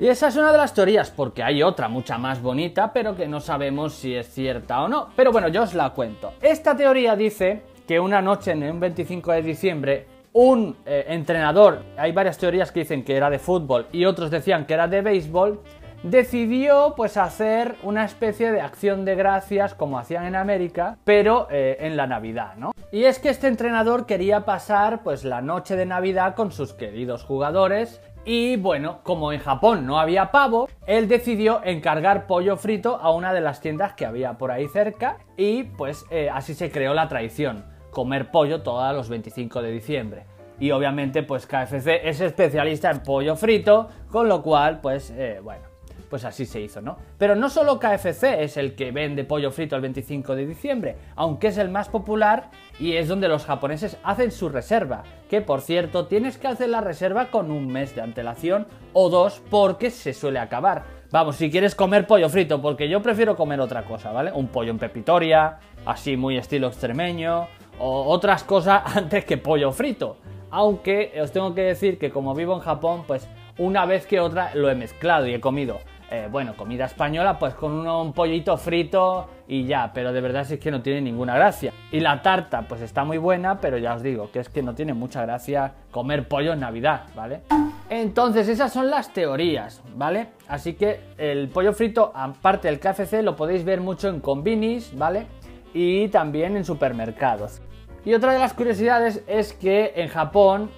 Y 0.00 0.06
esa 0.06 0.28
es 0.28 0.36
una 0.36 0.52
de 0.52 0.58
las 0.58 0.74
teorías, 0.74 1.10
porque 1.10 1.42
hay 1.42 1.62
otra 1.62 1.88
mucha 1.88 2.18
más 2.18 2.40
bonita, 2.40 2.92
pero 2.92 3.16
que 3.16 3.26
no 3.26 3.40
sabemos 3.40 3.94
si 3.94 4.14
es 4.14 4.32
cierta 4.32 4.82
o 4.82 4.88
no. 4.88 5.08
Pero 5.16 5.32
bueno, 5.32 5.48
yo 5.48 5.64
os 5.64 5.74
la 5.74 5.90
cuento. 5.90 6.34
Esta 6.40 6.76
teoría 6.76 7.16
dice 7.16 7.62
que 7.86 7.98
una 7.98 8.22
noche 8.22 8.52
en 8.52 8.62
un 8.62 8.78
25 8.78 9.32
de 9.32 9.42
diciembre, 9.42 10.06
un 10.34 10.76
eh, 10.86 11.06
entrenador, 11.08 11.82
hay 11.96 12.12
varias 12.12 12.38
teorías 12.38 12.70
que 12.70 12.80
dicen 12.80 13.02
que 13.02 13.16
era 13.16 13.28
de 13.28 13.40
fútbol 13.40 13.86
y 13.90 14.04
otros 14.04 14.30
decían 14.30 14.66
que 14.66 14.74
era 14.74 14.86
de 14.86 15.02
béisbol, 15.02 15.60
decidió 16.02 16.94
pues 16.96 17.16
hacer 17.16 17.76
una 17.82 18.04
especie 18.04 18.52
de 18.52 18.60
acción 18.60 19.04
de 19.04 19.14
gracias 19.14 19.74
como 19.74 19.98
hacían 19.98 20.24
en 20.24 20.36
América, 20.36 20.98
pero 21.04 21.48
eh, 21.50 21.76
en 21.80 21.96
la 21.96 22.06
Navidad, 22.06 22.54
¿no? 22.56 22.72
Y 22.90 23.04
es 23.04 23.18
que 23.18 23.28
este 23.28 23.48
entrenador 23.48 24.06
quería 24.06 24.44
pasar 24.44 25.02
pues 25.02 25.24
la 25.24 25.42
noche 25.42 25.76
de 25.76 25.86
Navidad 25.86 26.34
con 26.34 26.52
sus 26.52 26.72
queridos 26.72 27.24
jugadores 27.24 28.00
y 28.24 28.56
bueno, 28.56 29.00
como 29.04 29.32
en 29.32 29.40
Japón 29.40 29.86
no 29.86 29.98
había 29.98 30.30
pavo, 30.30 30.68
él 30.86 31.08
decidió 31.08 31.62
encargar 31.64 32.26
pollo 32.26 32.56
frito 32.56 32.96
a 32.96 33.10
una 33.10 33.32
de 33.32 33.40
las 33.40 33.60
tiendas 33.60 33.94
que 33.94 34.06
había 34.06 34.34
por 34.34 34.50
ahí 34.50 34.68
cerca 34.68 35.18
y 35.36 35.64
pues 35.64 36.04
eh, 36.10 36.28
así 36.32 36.54
se 36.54 36.70
creó 36.70 36.94
la 36.94 37.08
tradición, 37.08 37.64
comer 37.90 38.30
pollo 38.30 38.62
todos 38.62 38.94
los 38.94 39.08
25 39.08 39.62
de 39.62 39.70
diciembre. 39.72 40.26
y 40.60 40.72
obviamente 40.72 41.22
pues 41.22 41.46
KFC 41.46 42.00
es 42.04 42.20
especialista 42.20 42.90
en 42.90 43.00
pollo 43.00 43.36
frito, 43.36 43.88
con 44.10 44.28
lo 44.28 44.42
cual 44.42 44.80
pues 44.80 45.10
eh, 45.16 45.40
bueno, 45.42 45.67
pues 46.08 46.24
así 46.24 46.46
se 46.46 46.60
hizo, 46.60 46.80
¿no? 46.80 46.98
Pero 47.18 47.34
no 47.34 47.48
solo 47.50 47.78
KFC 47.78 48.40
es 48.40 48.56
el 48.56 48.74
que 48.74 48.90
vende 48.92 49.24
pollo 49.24 49.50
frito 49.50 49.76
el 49.76 49.82
25 49.82 50.34
de 50.34 50.46
diciembre, 50.46 50.96
aunque 51.16 51.48
es 51.48 51.58
el 51.58 51.68
más 51.68 51.88
popular 51.88 52.50
y 52.78 52.94
es 52.94 53.08
donde 53.08 53.28
los 53.28 53.44
japoneses 53.44 53.98
hacen 54.02 54.30
su 54.30 54.48
reserva, 54.48 55.04
que 55.28 55.40
por 55.40 55.60
cierto 55.60 56.06
tienes 56.06 56.38
que 56.38 56.48
hacer 56.48 56.68
la 56.70 56.80
reserva 56.80 57.30
con 57.30 57.50
un 57.50 57.68
mes 57.68 57.94
de 57.94 58.02
antelación 58.02 58.66
o 58.92 59.10
dos 59.10 59.42
porque 59.50 59.90
se 59.90 60.14
suele 60.14 60.38
acabar. 60.38 60.84
Vamos, 61.10 61.36
si 61.36 61.50
quieres 61.50 61.74
comer 61.74 62.06
pollo 62.06 62.28
frito, 62.28 62.60
porque 62.60 62.88
yo 62.88 63.00
prefiero 63.00 63.34
comer 63.34 63.60
otra 63.60 63.84
cosa, 63.84 64.12
¿vale? 64.12 64.30
Un 64.30 64.48
pollo 64.48 64.70
en 64.70 64.78
pepitoria, 64.78 65.58
así 65.86 66.18
muy 66.18 66.36
estilo 66.36 66.66
extremeño, 66.66 67.48
o 67.78 68.04
otras 68.04 68.44
cosas 68.44 68.82
antes 68.96 69.24
que 69.24 69.38
pollo 69.38 69.72
frito. 69.72 70.18
Aunque 70.50 71.18
os 71.22 71.32
tengo 71.32 71.54
que 71.54 71.62
decir 71.62 71.98
que 71.98 72.10
como 72.10 72.34
vivo 72.34 72.54
en 72.54 72.60
Japón, 72.60 73.04
pues 73.06 73.28
una 73.58 73.86
vez 73.86 74.06
que 74.06 74.20
otra 74.20 74.54
lo 74.54 74.70
he 74.70 74.74
mezclado 74.74 75.26
y 75.26 75.34
he 75.34 75.40
comido 75.40 75.78
eh, 76.10 76.26
bueno, 76.30 76.56
comida 76.56 76.86
española, 76.86 77.38
pues 77.38 77.54
con 77.54 77.86
un, 77.86 78.12
pollito 78.14 78.56
frito 78.56 79.28
y 79.46 79.66
ya, 79.66 79.92
pero 79.92 80.12
de 80.12 80.20
verdad 80.22 80.50
es 80.50 80.58
que 80.58 80.70
no 80.70 80.80
tiene 80.80 81.02
ninguna 81.02 81.34
gracia. 81.34 81.72
Y 81.92 82.00
la 82.00 82.22
tarta, 82.22 82.62
pues 82.62 82.80
está 82.80 83.04
muy 83.04 83.18
buena, 83.18 83.60
pero 83.60 83.76
ya 83.76 83.94
os 83.94 84.02
digo 84.02 84.30
que 84.30 84.40
es 84.40 84.48
que 84.48 84.62
no 84.62 84.74
tiene 84.74 84.94
mucha 84.94 85.22
gracia 85.22 85.74
comer 85.90 86.26
pollo 86.26 86.54
en 86.54 86.60
Navidad, 86.60 87.02
¿vale? 87.14 87.42
Entonces, 87.90 88.48
esas 88.48 88.72
son 88.72 88.88
las 88.88 89.12
teorías, 89.12 89.82
¿vale? 89.96 90.28
Así 90.48 90.74
que 90.74 91.00
el 91.18 91.48
pollo 91.48 91.74
frito, 91.74 92.10
aparte 92.14 92.68
del 92.68 92.80
KFC, 92.80 93.22
lo 93.22 93.36
podéis 93.36 93.64
ver 93.64 93.80
mucho 93.80 94.08
en 94.08 94.20
combinis, 94.20 94.96
¿vale? 94.96 95.26
Y 95.74 96.08
también 96.08 96.56
en 96.56 96.64
supermercados. 96.64 97.60
Y 98.04 98.14
otra 98.14 98.32
de 98.32 98.38
las 98.38 98.54
curiosidades 98.54 99.22
es 99.26 99.52
que 99.52 99.92
en 99.96 100.08
Japón 100.08 100.70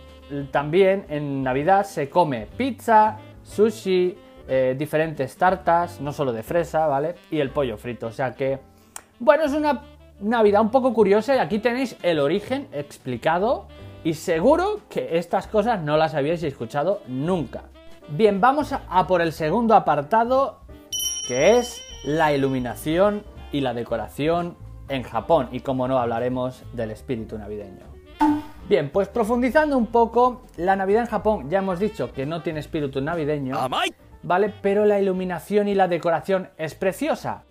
también 0.51 1.07
en 1.09 1.43
Navidad 1.43 1.85
se 1.85 2.09
come 2.09 2.47
pizza, 2.57 3.19
sushi, 3.43 4.17
eh, 4.53 4.75
diferentes 4.77 5.37
tartas, 5.37 6.01
no 6.01 6.13
solo 6.13 6.33
de 6.33 6.43
fresa, 6.43 6.89
¿vale? 6.89 7.15
Y 7.31 7.39
el 7.39 7.51
pollo 7.51 7.79
frito, 7.79 8.09
o 8.09 8.13
sea 8.13 8.35
que, 8.35 8.59
bueno, 9.21 9.45
es 9.45 9.53
una 9.53 9.83
Navidad 10.21 10.61
un 10.61 10.73
poco 10.73 10.93
curiosa 10.93 11.37
y 11.37 11.39
aquí 11.39 11.61
tenéis 11.61 11.97
el 12.03 12.19
origen 12.19 12.67
explicado 12.73 13.69
y 14.03 14.15
seguro 14.15 14.81
que 14.91 15.19
estas 15.19 15.47
cosas 15.47 15.81
no 15.83 15.97
las 15.97 16.15
habíais 16.15 16.43
escuchado 16.43 17.01
nunca. 17.07 17.63
Bien, 18.09 18.41
vamos 18.41 18.73
a 18.73 19.07
por 19.07 19.23
el 19.23 19.33
segundo 19.33 19.77
apartado, 19.77 20.59
que 21.29 21.59
es 21.59 21.81
la 22.03 22.33
iluminación 22.33 23.23
y 23.53 23.61
la 23.61 23.73
decoración 23.73 24.57
en 24.89 25.05
Japón 25.05 25.49
y 25.53 25.61
como 25.61 25.87
no 25.87 25.97
hablaremos 25.97 26.65
del 26.73 26.91
espíritu 26.91 27.39
navideño. 27.39 27.87
Bien, 28.69 28.91
pues 28.91 29.09
profundizando 29.09 29.79
un 29.79 29.87
poco, 29.87 30.43
la 30.57 30.75
Navidad 30.75 31.03
en 31.03 31.09
Japón 31.09 31.49
ya 31.49 31.59
hemos 31.59 31.79
dicho 31.79 32.13
que 32.13 32.27
no 32.27 32.43
tiene 32.43 32.59
espíritu 32.59 33.01
navideño. 33.01 33.57
¿Vale? 34.23 34.53
Pero 34.63 34.85
la 34.85 34.99
iluminación 34.99 35.69
y 35.69 35.75
la 35.75 35.89
decoración 35.89 36.51
es 36.59 36.75
preciosa. 36.75 37.45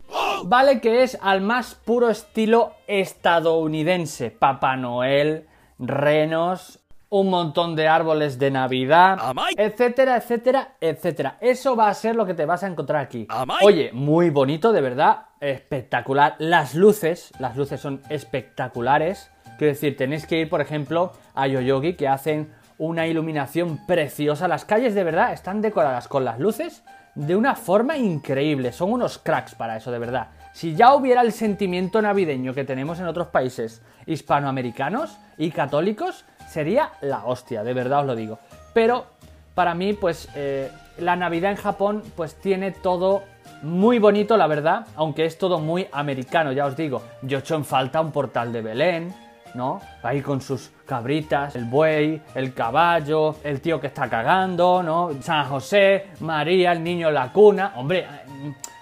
¿Vale? 0.43 0.79
Que 0.79 1.03
es 1.03 1.17
al 1.21 1.41
más 1.41 1.75
puro 1.75 2.09
estilo 2.09 2.73
estadounidense. 2.88 4.31
Papá 4.31 4.77
Noel, 4.77 5.47
renos, 5.77 6.79
un 7.09 7.29
montón 7.29 7.75
de 7.75 7.88
árboles 7.88 8.38
de 8.38 8.51
Navidad, 8.51 9.17
etcétera, 9.57 10.17
etcétera, 10.17 10.75
etcétera. 10.79 11.38
Eso 11.41 11.75
va 11.75 11.89
a 11.89 11.93
ser 11.93 12.15
lo 12.15 12.25
que 12.25 12.35
te 12.35 12.45
vas 12.45 12.63
a 12.63 12.67
encontrar 12.67 13.01
aquí. 13.01 13.27
Oye, 13.63 13.89
muy 13.93 14.29
bonito, 14.29 14.71
de 14.71 14.81
verdad, 14.81 15.25
espectacular. 15.39 16.35
Las 16.38 16.75
luces, 16.75 17.31
las 17.39 17.57
luces 17.57 17.81
son 17.81 18.01
espectaculares. 18.09 19.31
Quiero 19.57 19.73
decir, 19.73 19.97
tenéis 19.97 20.25
que 20.25 20.39
ir, 20.39 20.49
por 20.49 20.61
ejemplo, 20.61 21.11
a 21.33 21.47
Yoyogi, 21.47 21.95
que 21.95 22.07
hacen 22.07 22.53
una 22.79 23.05
iluminación 23.05 23.86
preciosa. 23.86 24.48
Las 24.48 24.65
calles 24.65 24.95
de 24.95 25.03
verdad 25.03 25.33
están 25.33 25.62
decoradas 25.62 26.07
con 26.07 26.25
las 26.25 26.39
luces 26.39 26.83
de 27.13 27.36
una 27.36 27.55
forma 27.55 27.98
increíble. 27.98 28.71
Son 28.71 28.91
unos 28.91 29.19
cracks 29.19 29.53
para 29.53 29.77
eso, 29.77 29.91
de 29.91 30.00
verdad. 30.00 30.29
Si 30.53 30.75
ya 30.75 30.95
hubiera 30.95 31.21
el 31.21 31.31
sentimiento 31.31 32.01
navideño 32.01 32.53
que 32.53 32.63
tenemos 32.63 33.00
en 33.00 33.05
otros 33.05 33.27
países 33.27 33.81
hispanoamericanos 34.07 35.17
y 35.38 35.51
católicos, 35.51 36.25
sería 36.48 36.93
la 37.01 37.25
hostia, 37.25 37.63
de 37.63 37.74
verdad 37.74 38.00
os 38.00 38.05
lo 38.07 38.15
digo. 38.15 38.39
Pero 38.74 39.05
para 39.53 39.75
mí, 39.75 39.93
pues 39.93 40.29
eh, 40.36 40.71
la 40.98 41.15
Navidad 41.15 41.51
en 41.51 41.57
Japón, 41.57 42.01
pues 42.15 42.36
tiene 42.36 42.71
todo 42.71 43.24
muy 43.62 44.00
bonito, 44.00 44.38
la 44.38 44.48
verdad, 44.48 44.88
aunque 44.95 45.25
es 45.25 45.38
todo 45.38 45.59
muy 45.59 45.88
americano, 45.91 46.53
ya 46.53 46.65
os 46.65 46.77
digo. 46.77 47.01
Yo 47.21 47.39
echo 47.39 47.55
en 47.55 47.65
falta 47.65 48.00
un 48.00 48.12
portal 48.12 48.53
de 48.53 48.62
Belén, 48.62 49.13
¿no? 49.53 49.81
Ahí 50.01 50.21
con 50.21 50.39
sus 50.39 50.71
cabritas, 50.89 51.55
el 51.55 51.65
buey, 51.65 52.19
el 52.34 52.51
caballo, 52.55 53.36
el 53.43 53.62
tío 53.62 53.79
que 53.79 53.86
está 53.88 54.10
cagando, 54.10 54.81
¿no? 54.81 55.12
San 55.22 55.48
José, 55.48 56.08
María, 56.22 56.72
el 56.72 56.84
niño 56.84 57.12
la 57.12 57.31
cuna. 57.31 57.74
Hombre, 57.75 58.08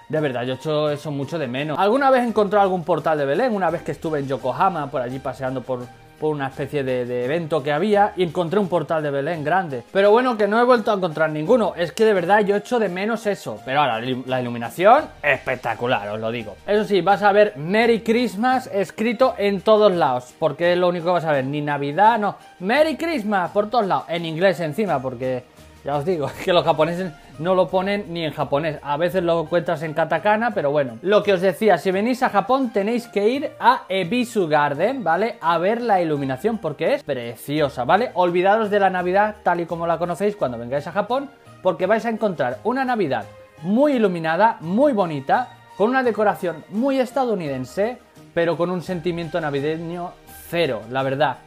de 0.08 0.22
verdad, 0.22 0.44
yo 0.44 0.54
hecho 0.54 0.90
eso 0.90 1.12
mucho 1.12 1.38
de 1.38 1.48
menos. 1.48 1.78
¿Alguna 1.78 2.10
vez 2.10 2.26
encontré 2.26 2.58
algún 2.60 2.86
portal 2.86 3.18
de 3.18 3.26
Belén? 3.26 3.54
Una 3.54 3.70
vez 3.70 3.82
que 3.82 3.92
estuve 3.92 4.20
en 4.20 4.28
Yokohama, 4.28 4.90
por 4.90 5.02
allí 5.02 5.20
paseando 5.20 5.62
por, 5.62 5.82
por 6.20 6.34
una 6.36 6.48
especie 6.48 6.84
de, 6.84 7.26
evento 7.26 7.64
que 7.64 7.72
había 7.72 8.14
y 8.16 8.24
encontré 8.24 8.60
un 8.60 8.68
portal 8.68 9.04
de 9.04 9.12
Belén 9.12 9.44
grande. 9.44 9.84
Pero 9.92 10.12
bueno, 10.12 10.38
que 10.38 10.48
no 10.48 10.60
he 10.60 10.64
vuelto 10.64 10.92
a 10.92 10.96
encontrar 10.96 11.30
ninguno. 11.30 11.74
Es 11.76 11.92
que 11.92 12.06
de 12.06 12.14
verdad 12.14 12.42
yo 12.42 12.56
echo 12.56 12.80
de 12.80 12.90
menos 12.90 13.26
eso. 13.26 13.60
Pero 13.66 13.82
ahora, 13.82 14.00
la 14.00 14.42
iluminación, 14.42 15.06
espectacular, 15.22 16.10
os 16.10 16.20
lo 16.20 16.32
digo. 16.32 16.56
Eso 16.66 16.84
sí, 16.86 17.02
vas 17.02 17.24
a 17.24 17.32
ver 17.32 17.54
Merry 17.58 18.02
Christmas 18.02 18.70
escrito 18.74 19.36
en 19.38 19.62
todos 19.62 19.92
lados. 19.92 20.34
Porque 20.40 20.74
es 20.74 20.78
lo 20.78 20.88
único 20.88 21.06
que 21.06 21.12
vas 21.12 21.26
a 21.26 21.32
ver. 21.32 21.46
Ni 21.46 21.62
Navidad, 21.62 22.20
no. 22.20 22.38
Merry 22.60 22.98
Christmas 22.98 23.52
por 23.52 23.70
todos 23.70 23.86
lados. 23.86 24.06
En 24.08 24.26
inglés 24.26 24.60
encima, 24.60 25.02
porque 25.02 25.44
ya 25.88 25.96
os 25.96 26.04
digo, 26.04 26.30
que 26.44 26.52
los 26.52 26.66
japoneses 26.66 27.14
no 27.40 27.56
lo 27.56 27.70
ponen 27.70 28.08
ni 28.10 28.26
en 28.26 28.34
japonés. 28.34 28.78
A 28.82 28.98
veces 28.98 29.24
lo 29.24 29.40
encuentras 29.40 29.82
en 29.84 29.94
katakana, 29.94 30.52
pero 30.52 30.70
bueno. 30.70 30.98
Lo 31.02 31.24
que 31.24 31.32
os 31.32 31.40
decía, 31.40 31.78
si 31.78 31.92
venís 31.92 32.22
a 32.24 32.30
Japón 32.30 32.74
tenéis 32.74 33.08
que 33.08 33.30
ir 33.30 33.52
a 33.58 33.84
Ebisu 33.88 34.50
Garden, 34.50 35.02
¿vale? 35.02 35.38
A 35.40 35.58
ver 35.60 35.82
la 35.82 36.02
iluminación 36.02 36.58
porque 36.58 36.94
es 36.94 37.04
preciosa, 37.04 37.86
¿vale? 37.86 38.12
Olvidaros 38.16 38.70
de 38.70 38.82
la 38.82 38.90
Navidad 38.90 39.38
tal 39.44 39.62
y 39.62 39.66
como 39.66 39.88
la 39.88 39.98
conocéis 39.98 40.36
cuando 40.36 40.58
vengáis 40.58 40.88
a 40.88 40.92
Japón, 40.92 41.30
porque 41.64 41.86
vais 41.86 42.06
a 42.06 42.10
encontrar 42.10 42.60
una 42.66 42.84
Navidad 42.84 43.24
muy 43.62 43.94
iluminada, 43.94 44.58
muy 44.60 44.92
bonita, 44.92 45.56
con 45.78 45.90
una 45.90 46.04
decoración 46.04 46.66
muy 46.68 47.00
estadounidense, 47.00 47.98
pero 48.34 48.58
con 48.58 48.72
un 48.72 48.82
sentimiento 48.82 49.40
navideño 49.40 50.12
cero, 50.50 50.82
la 50.92 51.04
verdad. 51.04 51.38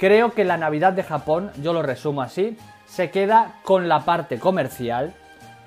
Creo 0.00 0.32
que 0.32 0.44
la 0.44 0.56
Navidad 0.56 0.94
de 0.94 1.04
Japón, 1.04 1.52
yo 1.62 1.72
lo 1.72 1.82
resumo 1.82 2.22
así, 2.22 2.58
se 2.86 3.10
queda 3.10 3.54
con 3.62 3.88
la 3.88 4.00
parte 4.04 4.38
comercial 4.38 5.14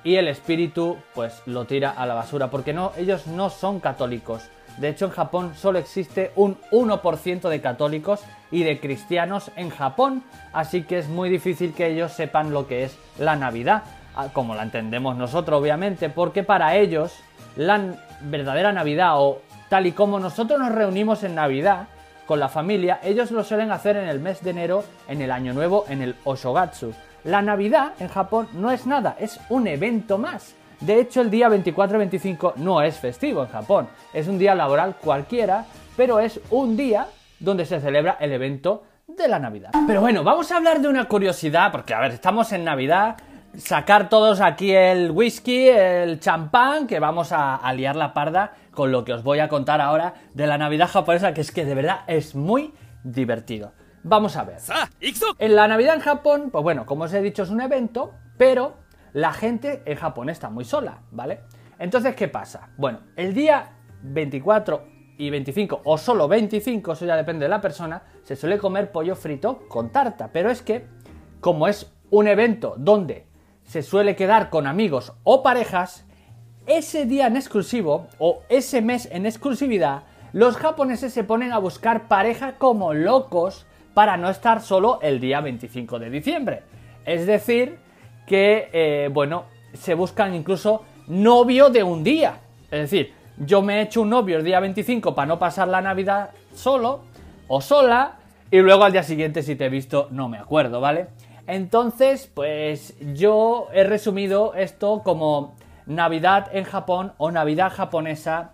y 0.03 0.15
el 0.15 0.27
espíritu 0.27 0.97
pues 1.13 1.41
lo 1.45 1.65
tira 1.65 1.91
a 1.91 2.05
la 2.05 2.13
basura 2.13 2.49
porque 2.49 2.73
no 2.73 2.91
ellos 2.97 3.27
no 3.27 3.49
son 3.49 3.79
católicos. 3.79 4.49
De 4.77 4.89
hecho 4.89 5.05
en 5.05 5.11
Japón 5.11 5.53
solo 5.55 5.79
existe 5.79 6.31
un 6.35 6.57
1% 6.71 7.49
de 7.49 7.61
católicos 7.61 8.21
y 8.51 8.63
de 8.63 8.79
cristianos 8.79 9.51
en 9.55 9.69
Japón, 9.69 10.23
así 10.53 10.83
que 10.83 10.99
es 10.99 11.09
muy 11.09 11.29
difícil 11.29 11.73
que 11.73 11.87
ellos 11.87 12.11
sepan 12.11 12.51
lo 12.53 12.67
que 12.67 12.83
es 12.83 12.97
la 13.17 13.35
Navidad, 13.35 13.83
ah, 14.15 14.27
como 14.31 14.55
la 14.55 14.63
entendemos 14.63 15.17
nosotros 15.17 15.59
obviamente, 15.59 16.09
porque 16.09 16.43
para 16.43 16.75
ellos 16.75 17.13
la 17.55 17.95
verdadera 18.21 18.71
Navidad 18.71 19.19
o 19.19 19.41
tal 19.67 19.87
y 19.87 19.91
como 19.91 20.19
nosotros 20.19 20.59
nos 20.59 20.71
reunimos 20.71 21.23
en 21.23 21.35
Navidad 21.35 21.87
con 22.27 22.39
la 22.39 22.49
familia, 22.49 22.99
ellos 23.01 23.31
lo 23.31 23.43
suelen 23.43 23.71
hacer 23.71 23.95
en 23.97 24.07
el 24.07 24.19
mes 24.19 24.43
de 24.43 24.51
enero, 24.51 24.83
en 25.07 25.21
el 25.21 25.31
año 25.31 25.53
nuevo, 25.53 25.85
en 25.89 26.03
el 26.03 26.15
Oshogatsu. 26.25 26.93
La 27.23 27.41
Navidad 27.41 27.93
en 27.99 28.09
Japón 28.09 28.47
no 28.53 28.69
es 28.69 28.85
nada, 28.85 29.15
es 29.19 29.39
un 29.49 29.65
evento 29.65 30.19
más. 30.19 30.53
De 30.79 30.99
hecho, 30.99 31.21
el 31.21 31.31
día 31.31 31.49
24 31.49 31.97
25 31.97 32.53
no 32.57 32.81
es 32.83 32.97
festivo 32.97 33.41
en 33.41 33.49
Japón, 33.49 33.87
es 34.13 34.27
un 34.27 34.37
día 34.37 34.53
laboral 34.53 34.95
cualquiera, 35.01 35.65
pero 35.95 36.19
es 36.19 36.39
un 36.51 36.77
día 36.77 37.07
donde 37.39 37.65
se 37.65 37.79
celebra 37.79 38.17
el 38.19 38.31
evento 38.31 38.83
de 39.07 39.27
la 39.27 39.39
Navidad. 39.39 39.71
Pero 39.87 40.01
bueno, 40.01 40.23
vamos 40.23 40.51
a 40.51 40.57
hablar 40.57 40.81
de 40.81 40.87
una 40.87 41.05
curiosidad, 41.05 41.71
porque 41.71 41.93
a 41.93 41.99
ver, 42.01 42.11
estamos 42.11 42.51
en 42.51 42.63
Navidad, 42.63 43.17
sacar 43.55 44.09
todos 44.09 44.41
aquí 44.41 44.71
el 44.71 45.11
whisky, 45.11 45.67
el 45.67 46.19
champán, 46.19 46.87
que 46.87 46.99
vamos 46.99 47.31
a, 47.31 47.55
a, 47.55 47.73
liar 47.73 47.95
la 47.95 48.13
parda 48.13 48.53
con 48.71 48.91
lo 48.91 49.05
que 49.05 49.13
os 49.13 49.23
voy 49.23 49.39
a 49.39 49.47
contar 49.47 49.81
ahora 49.81 50.13
de 50.33 50.47
la 50.47 50.57
Navidad 50.57 50.89
japonesa, 50.89 51.33
que 51.33 51.41
es 51.41 51.51
que 51.51 51.65
de 51.65 51.75
verdad 51.75 52.01
es 52.07 52.35
muy 52.35 52.73
divertido. 53.03 53.71
Vamos 54.03 54.37
a 54.37 54.43
ver. 54.43 54.57
En 55.39 55.55
la 55.55 55.67
Navidad 55.67 55.95
en 55.95 56.01
Japón, 56.01 56.49
pues 56.51 56.63
bueno, 56.63 56.85
como 56.85 57.05
os 57.05 57.13
he 57.13 57.21
dicho, 57.21 57.43
es 57.43 57.49
un 57.49 57.61
evento, 57.61 58.13
pero 58.37 58.75
la 59.13 59.33
gente 59.33 59.81
en 59.85 59.97
Japón 59.97 60.29
está 60.29 60.49
muy 60.49 60.63
sola, 60.63 61.01
¿vale? 61.11 61.41
Entonces, 61.79 62.15
¿qué 62.15 62.27
pasa? 62.27 62.69
Bueno, 62.77 62.99
el 63.15 63.33
día 63.33 63.73
24 64.03 64.85
y 65.17 65.29
25, 65.29 65.81
o 65.83 65.97
solo 65.97 66.27
25, 66.27 66.93
eso 66.93 67.05
ya 67.05 67.15
depende 67.15 67.45
de 67.45 67.49
la 67.49 67.59
persona, 67.59 68.03
se 68.23 68.35
suele 68.35 68.57
comer 68.57 68.91
pollo 68.91 69.15
frito 69.15 69.67
con 69.67 69.91
tarta. 69.91 70.29
Pero 70.31 70.49
es 70.49 70.61
que, 70.61 70.87
como 71.41 71.67
es 71.67 71.91
un 72.09 72.27
evento 72.27 72.75
donde 72.77 73.26
se 73.67 73.83
suele 73.83 74.15
quedar 74.15 74.49
con 74.49 74.65
amigos 74.65 75.13
o 75.23 75.43
parejas, 75.43 76.05
ese 76.65 77.05
día 77.05 77.27
en 77.27 77.35
exclusivo 77.35 78.07
o 78.17 78.41
ese 78.49 78.81
mes 78.81 79.07
en 79.11 79.25
exclusividad, 79.25 80.03
los 80.33 80.57
japoneses 80.57 81.13
se 81.13 81.23
ponen 81.23 81.51
a 81.51 81.59
buscar 81.59 82.07
pareja 82.07 82.57
como 82.57 82.93
locos 82.93 83.65
para 83.93 84.17
no 84.17 84.29
estar 84.29 84.61
solo 84.61 84.99
el 85.01 85.19
día 85.19 85.41
25 85.41 85.99
de 85.99 86.09
diciembre. 86.09 86.63
Es 87.05 87.25
decir, 87.25 87.79
que, 88.25 88.69
eh, 88.71 89.09
bueno, 89.11 89.45
se 89.73 89.93
buscan 89.93 90.33
incluso 90.33 90.83
novio 91.07 91.69
de 91.69 91.83
un 91.83 92.03
día. 92.03 92.39
Es 92.69 92.91
decir, 92.91 93.13
yo 93.37 93.61
me 93.61 93.79
he 93.79 93.81
hecho 93.83 94.01
un 94.01 94.09
novio 94.09 94.37
el 94.37 94.43
día 94.43 94.59
25 94.59 95.15
para 95.15 95.25
no 95.25 95.39
pasar 95.39 95.67
la 95.67 95.81
Navidad 95.81 96.31
solo 96.53 97.01
o 97.47 97.61
sola 97.61 98.17
y 98.51 98.59
luego 98.59 98.83
al 98.83 98.91
día 98.91 99.03
siguiente 99.03 99.41
si 99.43 99.55
te 99.55 99.65
he 99.65 99.69
visto 99.69 100.07
no 100.11 100.29
me 100.29 100.37
acuerdo, 100.37 100.81
¿vale? 100.81 101.07
Entonces, 101.47 102.29
pues 102.33 102.95
yo 103.13 103.69
he 103.73 103.85
resumido 103.85 104.53
esto 104.53 105.01
como 105.03 105.55
Navidad 105.85 106.49
en 106.51 106.65
Japón 106.65 107.13
o 107.17 107.31
Navidad 107.31 107.71
japonesa, 107.73 108.51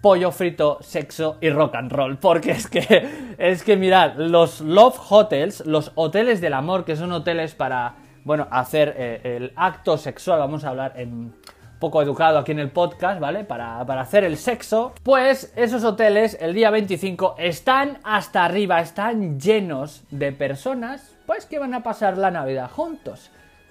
pollo 0.00 0.30
frito, 0.30 0.78
sexo 0.80 1.38
y 1.40 1.50
rock 1.50 1.74
and 1.74 1.92
roll. 1.92 2.18
Porque 2.18 2.52
es 2.52 2.68
que, 2.68 3.34
es 3.38 3.64
que 3.64 3.76
mirad, 3.76 4.14
los 4.16 4.60
love 4.60 4.96
hotels, 5.10 5.66
los 5.66 5.90
hoteles 5.96 6.40
del 6.40 6.54
amor, 6.54 6.84
que 6.84 6.94
son 6.94 7.10
hoteles 7.10 7.56
para, 7.56 7.96
bueno, 8.24 8.46
hacer 8.50 8.94
eh, 8.96 9.20
el 9.36 9.52
acto 9.56 9.98
sexual, 9.98 10.38
vamos 10.38 10.64
a 10.64 10.68
hablar 10.68 10.92
en 10.96 11.34
poco 11.78 12.02
educado 12.02 12.38
aquí 12.38 12.52
en 12.52 12.58
el 12.58 12.70
podcast, 12.70 13.20
¿vale? 13.20 13.44
Para, 13.44 13.84
para, 13.86 14.00
hacer 14.00 14.24
el 14.24 14.36
sexo. 14.36 14.92
Pues 15.02 15.52
esos 15.56 15.84
hoteles 15.84 16.36
el 16.40 16.54
día 16.54 16.70
25 16.70 17.36
están 17.38 17.98
hasta 18.04 18.44
arriba, 18.44 18.80
están 18.80 19.38
llenos 19.38 20.04
de 20.10 20.32
personas, 20.32 21.14
pues 21.26 21.46
que 21.46 21.58
van 21.58 21.74
a 21.74 21.82
pasar 21.82 22.18
la 22.18 22.30
Navidad 22.30 22.70
juntos. 22.70 23.30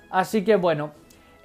Así 0.10 0.44
que 0.44 0.56
bueno, 0.56 0.92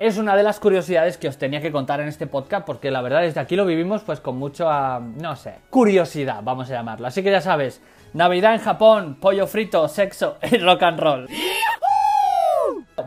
es 0.00 0.16
una 0.16 0.34
de 0.34 0.42
las 0.42 0.58
curiosidades 0.58 1.18
que 1.18 1.28
os 1.28 1.36
tenía 1.36 1.60
que 1.60 1.70
contar 1.70 2.00
en 2.00 2.08
este 2.08 2.26
podcast 2.26 2.64
porque 2.66 2.90
la 2.90 3.02
verdad 3.02 3.20
desde 3.20 3.38
aquí 3.38 3.54
lo 3.54 3.66
vivimos 3.66 4.02
pues 4.02 4.18
con 4.18 4.38
mucho, 4.38 4.66
no 5.00 5.36
sé, 5.36 5.56
curiosidad, 5.68 6.40
vamos 6.42 6.70
a 6.70 6.74
llamarlo. 6.74 7.06
Así 7.06 7.22
que 7.22 7.30
ya 7.30 7.42
sabes, 7.42 7.82
Navidad 8.14 8.54
en 8.54 8.60
Japón, 8.60 9.18
pollo 9.20 9.46
frito, 9.46 9.86
sexo 9.88 10.38
y 10.50 10.56
rock 10.56 10.82
and 10.84 11.00
roll. 11.00 11.28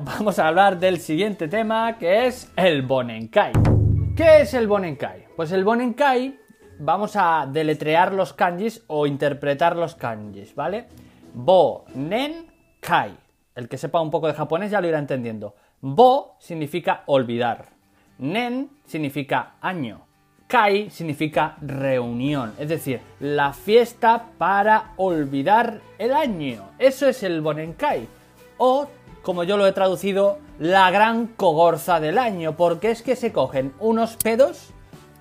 Vamos 0.05 0.37
a 0.37 0.49
hablar 0.49 0.79
del 0.79 0.99
siguiente 0.99 1.47
tema 1.47 1.97
que 1.97 2.25
es 2.25 2.51
el 2.57 2.81
Bonenkai. 2.81 3.53
¿Qué 4.17 4.41
es 4.41 4.53
el 4.53 4.67
Bonenkai? 4.67 5.27
Pues 5.35 5.51
el 5.53 5.63
Bonenkai 5.63 6.37
vamos 6.79 7.15
a 7.15 7.47
deletrear 7.49 8.13
los 8.13 8.33
kanjis 8.33 8.83
o 8.87 9.07
interpretar 9.07 9.77
los 9.77 9.95
kanjis, 9.95 10.55
¿vale? 10.55 10.87
Bo-nen-kai. 11.33 13.11
El 13.55 13.69
que 13.69 13.77
sepa 13.77 14.01
un 14.01 14.11
poco 14.11 14.27
de 14.27 14.33
japonés 14.33 14.71
ya 14.71 14.81
lo 14.81 14.87
irá 14.87 14.99
entendiendo. 14.99 15.55
Bo 15.79 16.35
significa 16.39 17.03
olvidar. 17.05 17.67
Nen 18.17 18.71
significa 18.85 19.55
año. 19.61 20.05
Kai 20.47 20.89
significa 20.89 21.55
reunión, 21.61 22.53
es 22.59 22.67
decir, 22.67 22.99
la 23.21 23.53
fiesta 23.53 24.31
para 24.37 24.93
olvidar 24.97 25.79
el 25.97 26.13
año. 26.13 26.71
Eso 26.77 27.07
es 27.07 27.23
el 27.23 27.41
Bonenkai. 27.41 28.07
O, 28.57 28.87
como 29.23 29.45
yo 29.45 29.57
lo 29.57 29.65
he 29.65 29.71
traducido, 29.71 30.37
la 30.59 30.91
gran 30.91 31.27
cogorza 31.27 31.99
del 31.99 32.19
año, 32.19 32.55
porque 32.55 32.91
es 32.91 33.01
que 33.01 33.15
se 33.15 33.31
cogen 33.31 33.73
unos 33.79 34.17
pedos 34.17 34.69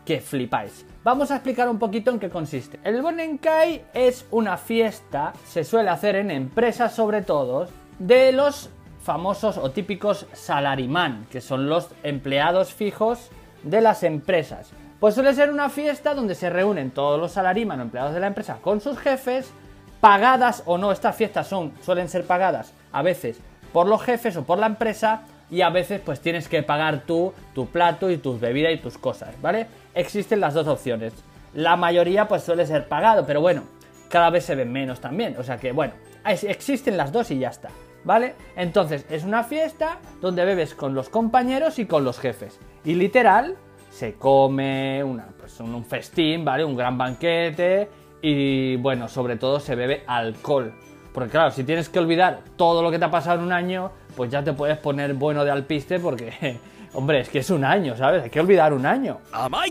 que 0.04 0.20
flipáis. 0.20 0.84
Vamos 1.04 1.30
a 1.30 1.36
explicar 1.36 1.68
un 1.68 1.78
poquito 1.78 2.10
en 2.10 2.18
qué 2.18 2.28
consiste. 2.28 2.80
El 2.84 3.00
Bonenkai 3.00 3.84
es 3.94 4.26
una 4.32 4.56
fiesta, 4.56 5.32
se 5.46 5.64
suele 5.64 5.88
hacer 5.88 6.16
en 6.16 6.30
empresas 6.30 6.94
sobre 6.94 7.22
todo, 7.22 7.68
de 8.00 8.32
los 8.32 8.70
famosos 9.00 9.56
o 9.56 9.70
típicos 9.70 10.26
salarimán, 10.32 11.26
que 11.30 11.40
son 11.40 11.68
los 11.68 11.88
empleados 12.02 12.74
fijos 12.74 13.30
de 13.62 13.80
las 13.80 14.02
empresas. 14.02 14.70
Pues 14.98 15.14
suele 15.14 15.34
ser 15.34 15.50
una 15.50 15.70
fiesta 15.70 16.14
donde 16.14 16.34
se 16.34 16.50
reúnen 16.50 16.90
todos 16.90 17.20
los 17.20 17.32
salariman 17.32 17.78
o 17.78 17.82
empleados 17.82 18.14
de 18.14 18.20
la 18.20 18.28
empresa 18.28 18.58
con 18.60 18.80
sus 18.80 18.98
jefes, 18.98 19.52
pagadas 20.00 20.64
o 20.66 20.78
no, 20.78 20.90
estas 20.90 21.14
fiestas 21.14 21.46
son, 21.46 21.72
suelen 21.82 22.08
ser 22.08 22.26
pagadas 22.26 22.72
a 22.92 23.02
veces 23.02 23.40
por 23.72 23.86
los 23.86 24.02
jefes 24.02 24.36
o 24.36 24.44
por 24.44 24.58
la 24.58 24.66
empresa 24.66 25.22
y 25.50 25.62
a 25.62 25.70
veces 25.70 26.00
pues 26.04 26.20
tienes 26.20 26.48
que 26.48 26.62
pagar 26.62 27.02
tú 27.06 27.32
tu 27.54 27.66
plato 27.66 28.10
y 28.10 28.18
tus 28.18 28.40
bebidas 28.40 28.72
y 28.72 28.78
tus 28.78 28.98
cosas, 28.98 29.34
¿vale? 29.40 29.66
Existen 29.94 30.40
las 30.40 30.54
dos 30.54 30.66
opciones. 30.66 31.12
La 31.54 31.76
mayoría 31.76 32.28
pues 32.28 32.42
suele 32.42 32.66
ser 32.66 32.88
pagado, 32.88 33.26
pero 33.26 33.40
bueno, 33.40 33.62
cada 34.08 34.30
vez 34.30 34.44
se 34.44 34.54
ven 34.54 34.72
menos 34.72 35.00
también, 35.00 35.36
o 35.38 35.42
sea 35.42 35.58
que 35.58 35.72
bueno, 35.72 35.94
existen 36.24 36.96
las 36.96 37.12
dos 37.12 37.30
y 37.30 37.38
ya 37.38 37.48
está. 37.48 37.68
¿vale? 38.04 38.34
Entonces 38.56 39.06
es 39.10 39.24
una 39.24 39.44
fiesta 39.44 39.98
donde 40.20 40.44
bebes 40.44 40.74
con 40.74 40.94
los 40.94 41.08
compañeros 41.08 41.78
y 41.78 41.86
con 41.86 42.04
los 42.04 42.18
jefes. 42.18 42.58
Y 42.84 42.94
literal, 42.94 43.56
se 43.90 44.14
come 44.14 45.02
una, 45.04 45.28
pues 45.38 45.58
un 45.60 45.84
festín, 45.84 46.44
¿vale? 46.44 46.64
Un 46.64 46.76
gran 46.76 46.96
banquete 46.96 47.88
y 48.20 48.76
bueno, 48.76 49.08
sobre 49.08 49.36
todo 49.36 49.60
se 49.60 49.74
bebe 49.74 50.04
alcohol. 50.06 50.74
Porque 51.12 51.30
claro, 51.30 51.50
si 51.50 51.64
tienes 51.64 51.88
que 51.88 51.98
olvidar 51.98 52.40
todo 52.56 52.82
lo 52.82 52.90
que 52.90 52.98
te 52.98 53.04
ha 53.04 53.10
pasado 53.10 53.38
en 53.38 53.44
un 53.46 53.52
año, 53.52 53.90
pues 54.16 54.30
ya 54.30 54.42
te 54.42 54.52
puedes 54.52 54.78
poner 54.78 55.14
bueno 55.14 55.44
de 55.44 55.50
alpiste 55.50 55.98
porque, 55.98 56.58
hombre, 56.94 57.20
es 57.20 57.28
que 57.28 57.40
es 57.40 57.50
un 57.50 57.64
año, 57.64 57.96
¿sabes? 57.96 58.24
Hay 58.24 58.30
que 58.30 58.40
olvidar 58.40 58.72
un 58.72 58.86
año. 58.86 59.18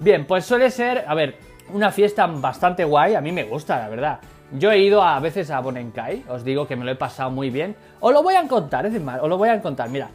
Bien, 0.01 0.25
pues 0.25 0.45
suele 0.45 0.69
ser, 0.69 1.04
a 1.08 1.15
ver, 1.15 1.36
una 1.73 1.91
fiesta 1.91 2.27
bastante 2.27 2.84
guay, 2.84 3.15
a 3.15 3.21
mí 3.21 3.32
me 3.32 3.43
gusta, 3.43 3.80
la 3.80 3.89
verdad. 3.89 4.19
Yo 4.54 4.71
he 4.71 4.80
ido 4.80 5.01
a 5.01 5.19
veces 5.19 5.49
a 5.49 5.62
Bonenkai, 5.62 6.25
os 6.27 6.43
digo 6.43 6.67
que 6.67 6.75
me 6.75 6.84
lo 6.84 6.91
he 6.91 6.95
pasado 6.95 7.32
muy 7.32 7.49
bien. 7.49 7.75
Os 8.01 8.12
lo 8.12 8.21
voy 8.21 8.36
a 8.36 8.47
contar, 8.47 8.86
es 8.86 8.93
decir, 8.93 9.08
os 9.21 9.30
lo 9.30 9.38
voy 9.38 9.49
a 9.49 9.62
contar. 9.62 9.89
Mira, 9.89 10.10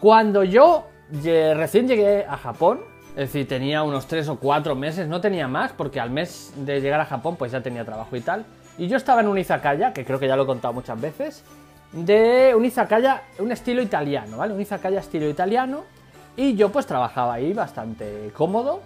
cuando 0.00 0.42
yo 0.44 0.86
recién 1.22 1.86
llegué 1.86 2.24
a 2.26 2.38
Japón, 2.38 2.80
es 3.10 3.30
decir, 3.30 3.46
tenía 3.46 3.82
unos 3.82 4.06
3 4.06 4.30
o 4.30 4.36
4 4.36 4.74
meses, 4.74 5.06
no 5.06 5.20
tenía 5.20 5.46
más, 5.46 5.72
porque 5.72 6.00
al 6.00 6.08
mes 6.10 6.54
de 6.56 6.80
llegar 6.80 7.00
a 7.00 7.04
Japón 7.04 7.36
pues 7.36 7.52
ya 7.52 7.60
tenía 7.60 7.84
trabajo 7.84 8.16
y 8.16 8.22
tal. 8.22 8.46
Y 8.78 8.88
yo 8.88 8.96
estaba 8.96 9.20
en 9.20 9.28
un 9.28 9.38
izakaya, 9.38 9.92
que 9.92 10.04
creo 10.04 10.18
que 10.18 10.28
ya 10.28 10.36
lo 10.36 10.44
he 10.44 10.46
contado 10.46 10.74
muchas 10.74 11.00
veces, 11.00 11.44
de 11.92 12.54
un 12.56 12.64
izakaya, 12.64 13.22
un 13.38 13.52
estilo 13.52 13.82
italiano, 13.82 14.38
¿vale? 14.38 14.54
Un 14.54 14.60
izakaya 14.60 15.00
estilo 15.00 15.28
italiano. 15.28 15.84
Y 16.36 16.54
yo 16.54 16.70
pues 16.70 16.86
trabajaba 16.86 17.34
ahí 17.34 17.52
bastante 17.52 18.30
cómodo 18.34 18.80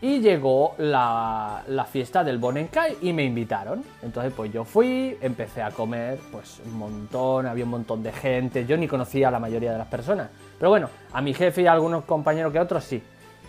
y 0.00 0.20
llegó 0.20 0.74
la, 0.78 1.62
fiesta 1.90 2.22
del 2.22 2.38
Bonenkai 2.38 2.98
y 3.02 3.12
me 3.12 3.24
invitaron. 3.24 3.84
Entonces 4.02 4.32
pues 4.36 4.52
yo 4.52 4.64
fui, 4.64 5.16
empecé 5.20 5.62
a 5.62 5.70
comer 5.70 6.18
pues 6.30 6.60
un 6.64 6.76
montón, 6.78 7.46
había 7.46 7.64
un 7.64 7.70
montón 7.70 8.02
de 8.02 8.12
gente, 8.12 8.66
yo 8.66 8.76
ni 8.76 8.88
conocía 8.88 9.28
a 9.28 9.30
la 9.30 9.38
mayoría 9.38 9.72
de 9.72 9.78
las 9.78 9.88
personas. 9.88 10.28
Pero 10.58 10.70
bueno, 10.70 10.88
a 11.12 11.20
mi 11.20 11.34
jefe 11.34 11.62
y 11.62 11.66
a 11.66 11.72
algunos 11.72 12.04
compañeros 12.04 12.52
que 12.52 12.60
otros 12.60 12.84
sí. 12.84 13.02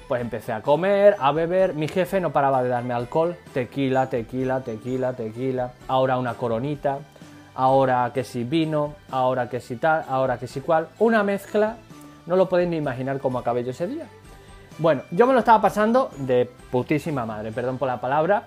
Pues 0.10 0.22
empecé 0.22 0.54
a 0.54 0.64
comer, 0.64 1.16
a 1.20 1.32
beber, 1.32 1.76
mi 1.76 1.88
jefe 1.88 2.20
no 2.20 2.32
paraba 2.32 2.64
de 2.64 2.70
darme 2.70 2.96
alcohol, 2.96 3.36
tequila, 3.54 4.10
tequila, 4.10 4.62
tequila, 4.62 5.14
tequila, 5.14 5.74
ahora 5.88 6.18
una 6.18 6.34
coronita, 6.34 6.98
ahora 7.54 8.10
que 8.12 8.24
si 8.24 8.44
vino, 8.44 8.96
ahora 9.12 9.48
que 9.48 9.60
si 9.60 9.76
tal, 9.76 10.04
ahora 10.10 10.40
que 10.40 10.48
si 10.48 10.62
cual, 10.62 10.88
una 10.98 11.22
mezcla, 11.22 11.78
no 12.26 12.36
lo 12.36 12.50
podéis 12.50 12.70
ni 12.70 12.78
imaginar 12.78 13.20
cómo 13.20 13.38
acabé 13.38 13.64
yo 13.64 13.70
ese 13.70 13.86
día. 13.86 14.08
Bueno, 14.80 15.04
yo 15.12 15.28
me 15.28 15.34
lo 15.34 15.40
estaba 15.40 15.62
pasando 15.62 16.10
de 16.18 16.50
putísima 16.72 17.28
madre, 17.28 17.52
perdón 17.52 17.78
por 17.78 17.88
la 17.88 18.02
palabra. 18.02 18.46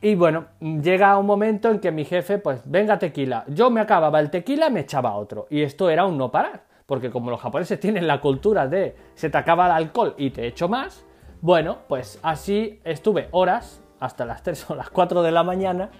Y 0.00 0.14
bueno, 0.14 0.44
llega 0.60 1.18
un 1.18 1.26
momento 1.26 1.72
en 1.72 1.80
que 1.80 1.90
mi 1.90 2.04
jefe, 2.04 2.38
pues 2.38 2.60
venga 2.66 3.00
tequila. 3.00 3.42
Yo 3.48 3.68
me 3.68 3.80
acababa 3.80 4.20
el 4.20 4.30
tequila, 4.30 4.70
me 4.70 4.80
echaba 4.80 5.16
otro. 5.16 5.48
Y 5.50 5.62
esto 5.62 5.90
era 5.90 6.04
un 6.04 6.16
no 6.16 6.30
parar. 6.30 6.60
Porque 6.86 7.10
como 7.10 7.30
los 7.30 7.40
japoneses 7.40 7.80
tienen 7.80 8.06
la 8.06 8.20
cultura 8.20 8.66
de 8.68 8.96
se 9.14 9.30
te 9.30 9.38
acaba 9.38 9.66
el 9.66 9.72
alcohol 9.72 10.14
y 10.18 10.30
te 10.30 10.46
echo 10.46 10.68
más, 10.68 11.04
bueno, 11.40 11.78
pues 11.88 12.18
así 12.22 12.80
estuve 12.84 13.28
horas, 13.30 13.82
hasta 14.00 14.24
las 14.24 14.42
3 14.42 14.70
o 14.70 14.74
las 14.74 14.90
4 14.90 15.22
de 15.22 15.32
la 15.32 15.42
mañana. 15.42 15.90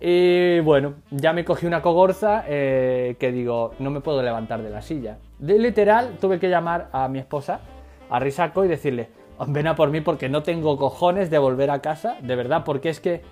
Y 0.00 0.60
bueno, 0.60 0.94
ya 1.10 1.32
me 1.32 1.44
cogí 1.44 1.66
una 1.66 1.82
cogorza 1.82 2.44
eh, 2.46 3.16
que 3.18 3.32
digo, 3.32 3.72
no 3.78 3.90
me 3.90 4.00
puedo 4.00 4.22
levantar 4.22 4.62
de 4.62 4.70
la 4.70 4.80
silla. 4.80 5.18
De 5.38 5.58
literal, 5.58 6.16
tuve 6.20 6.38
que 6.38 6.48
llamar 6.48 6.88
a 6.92 7.06
mi 7.08 7.18
esposa 7.18 7.60
a 8.08 8.18
Risaco 8.18 8.64
y 8.64 8.68
decirle, 8.68 9.10
ven 9.46 9.66
a 9.66 9.74
por 9.74 9.90
mí 9.90 10.00
porque 10.00 10.28
no 10.28 10.42
tengo 10.42 10.76
cojones 10.76 11.30
de 11.30 11.38
volver 11.38 11.70
a 11.70 11.80
casa, 11.80 12.16
de 12.22 12.34
verdad, 12.34 12.64
porque 12.64 12.88
es 12.88 13.00
que, 13.00 13.22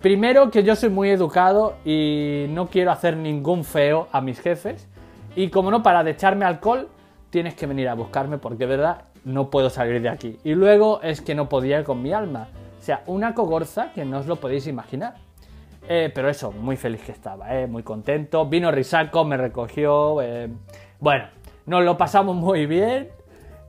primero 0.00 0.50
que 0.50 0.62
yo 0.62 0.76
soy 0.76 0.90
muy 0.90 1.10
educado 1.10 1.74
y 1.84 2.46
no 2.48 2.68
quiero 2.68 2.90
hacer 2.90 3.16
ningún 3.16 3.64
feo 3.64 4.08
a 4.12 4.20
mis 4.20 4.40
jefes, 4.40 4.88
y 5.36 5.48
como 5.48 5.70
no, 5.70 5.82
para 5.82 6.04
de 6.04 6.12
echarme 6.12 6.44
alcohol, 6.44 6.88
tienes 7.30 7.54
que 7.54 7.66
venir 7.66 7.88
a 7.88 7.94
buscarme 7.94 8.38
porque, 8.38 8.66
verdad, 8.66 9.04
no 9.24 9.50
puedo 9.50 9.70
salir 9.70 10.00
de 10.00 10.08
aquí. 10.08 10.38
Y 10.44 10.54
luego 10.54 11.00
es 11.02 11.20
que 11.20 11.34
no 11.34 11.48
podía 11.48 11.82
con 11.84 12.02
mi 12.02 12.12
alma. 12.12 12.48
O 12.78 12.82
sea, 12.82 13.02
una 13.06 13.34
cogorza 13.34 13.92
que 13.94 14.04
no 14.04 14.18
os 14.18 14.26
lo 14.26 14.36
podéis 14.36 14.66
imaginar. 14.66 15.14
Eh, 15.88 16.10
pero 16.14 16.28
eso, 16.28 16.52
muy 16.52 16.76
feliz 16.76 17.02
que 17.02 17.12
estaba, 17.12 17.54
eh, 17.54 17.66
muy 17.66 17.82
contento. 17.82 18.46
Vino 18.46 18.70
Risaco, 18.70 19.24
me 19.24 19.36
recogió. 19.36 20.22
Eh, 20.22 20.48
bueno, 21.00 21.26
nos 21.66 21.84
lo 21.84 21.96
pasamos 21.96 22.36
muy 22.36 22.66
bien. 22.66 23.08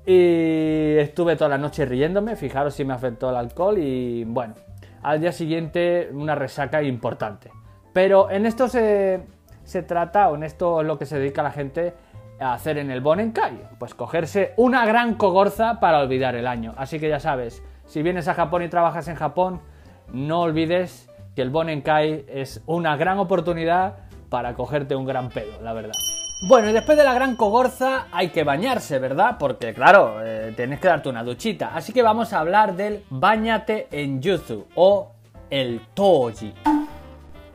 Y 0.06 0.98
estuve 0.98 1.36
toda 1.36 1.50
la 1.50 1.58
noche 1.58 1.84
riéndome, 1.84 2.36
fijaros 2.36 2.76
si 2.76 2.86
me 2.86 2.94
afectó 2.94 3.32
el 3.32 3.38
alcohol 3.38 3.80
y 3.80 4.24
bueno, 4.24 4.54
al 5.02 5.20
día 5.20 5.32
siguiente 5.32 6.10
una 6.14 6.36
resaca 6.36 6.84
importante. 6.84 7.50
Pero 7.92 8.30
en 8.30 8.46
esto 8.46 8.68
se, 8.68 9.22
se 9.66 9.84
trata, 9.84 10.30
o 10.30 10.36
en 10.36 10.44
esto 10.44 10.80
es 10.80 10.88
lo 10.88 10.98
que 10.98 11.06
se 11.06 11.20
dedica 11.20 11.44
la 11.44 11.52
gente 11.52 11.94
a 12.40 12.54
hacer 12.54 12.78
en 12.78 12.92
el 12.92 13.02
Bonenkai, 13.02 13.70
pues 13.80 13.94
cogerse 13.94 14.54
una 14.58 14.86
gran 14.86 15.16
cogorza 15.16 15.80
para 15.80 16.00
olvidar 16.00 16.36
el 16.36 16.48
año. 16.48 16.74
Así 16.78 17.00
que 17.00 17.10
ya 17.10 17.20
sabes, 17.20 17.64
si 17.86 18.02
vienes 18.02 18.28
a 18.28 18.34
Japón 18.34 18.64
y 18.64 18.70
trabajas 18.70 19.08
en 19.08 19.16
Japón, 19.16 19.62
no 20.14 20.42
olvides 20.42 21.10
que 21.36 21.42
el 21.42 21.50
Bonenkai 21.50 22.26
es 22.30 22.62
una 22.66 22.96
gran 22.96 23.20
oportunidad 23.20 23.98
para 24.30 24.54
cogerte 24.54 24.96
un 24.96 25.06
gran 25.06 25.30
pedo, 25.30 25.62
la 25.62 25.74
verdad. 25.74 25.94
Bueno, 26.48 26.70
y 26.70 26.74
después 26.74 26.98
de 26.98 27.04
la 27.04 27.14
gran 27.14 27.36
cogorza 27.36 28.08
hay 28.12 28.30
que 28.30 28.44
bañarse, 28.44 29.00
¿verdad? 29.00 29.38
Porque 29.40 29.74
claro, 29.74 30.18
eh, 30.22 30.54
tienes 30.56 30.80
que 30.80 30.88
darte 30.88 31.10
una 31.10 31.24
duchita. 31.24 31.72
Así 31.74 31.94
que 31.94 32.02
vamos 32.02 32.34
a 32.34 32.40
hablar 32.40 32.76
del 32.76 33.04
bañate 33.10 33.88
en 33.92 34.22
yuzu 34.22 34.66
o 34.76 35.12
el 35.50 35.82
toji. 35.94 36.54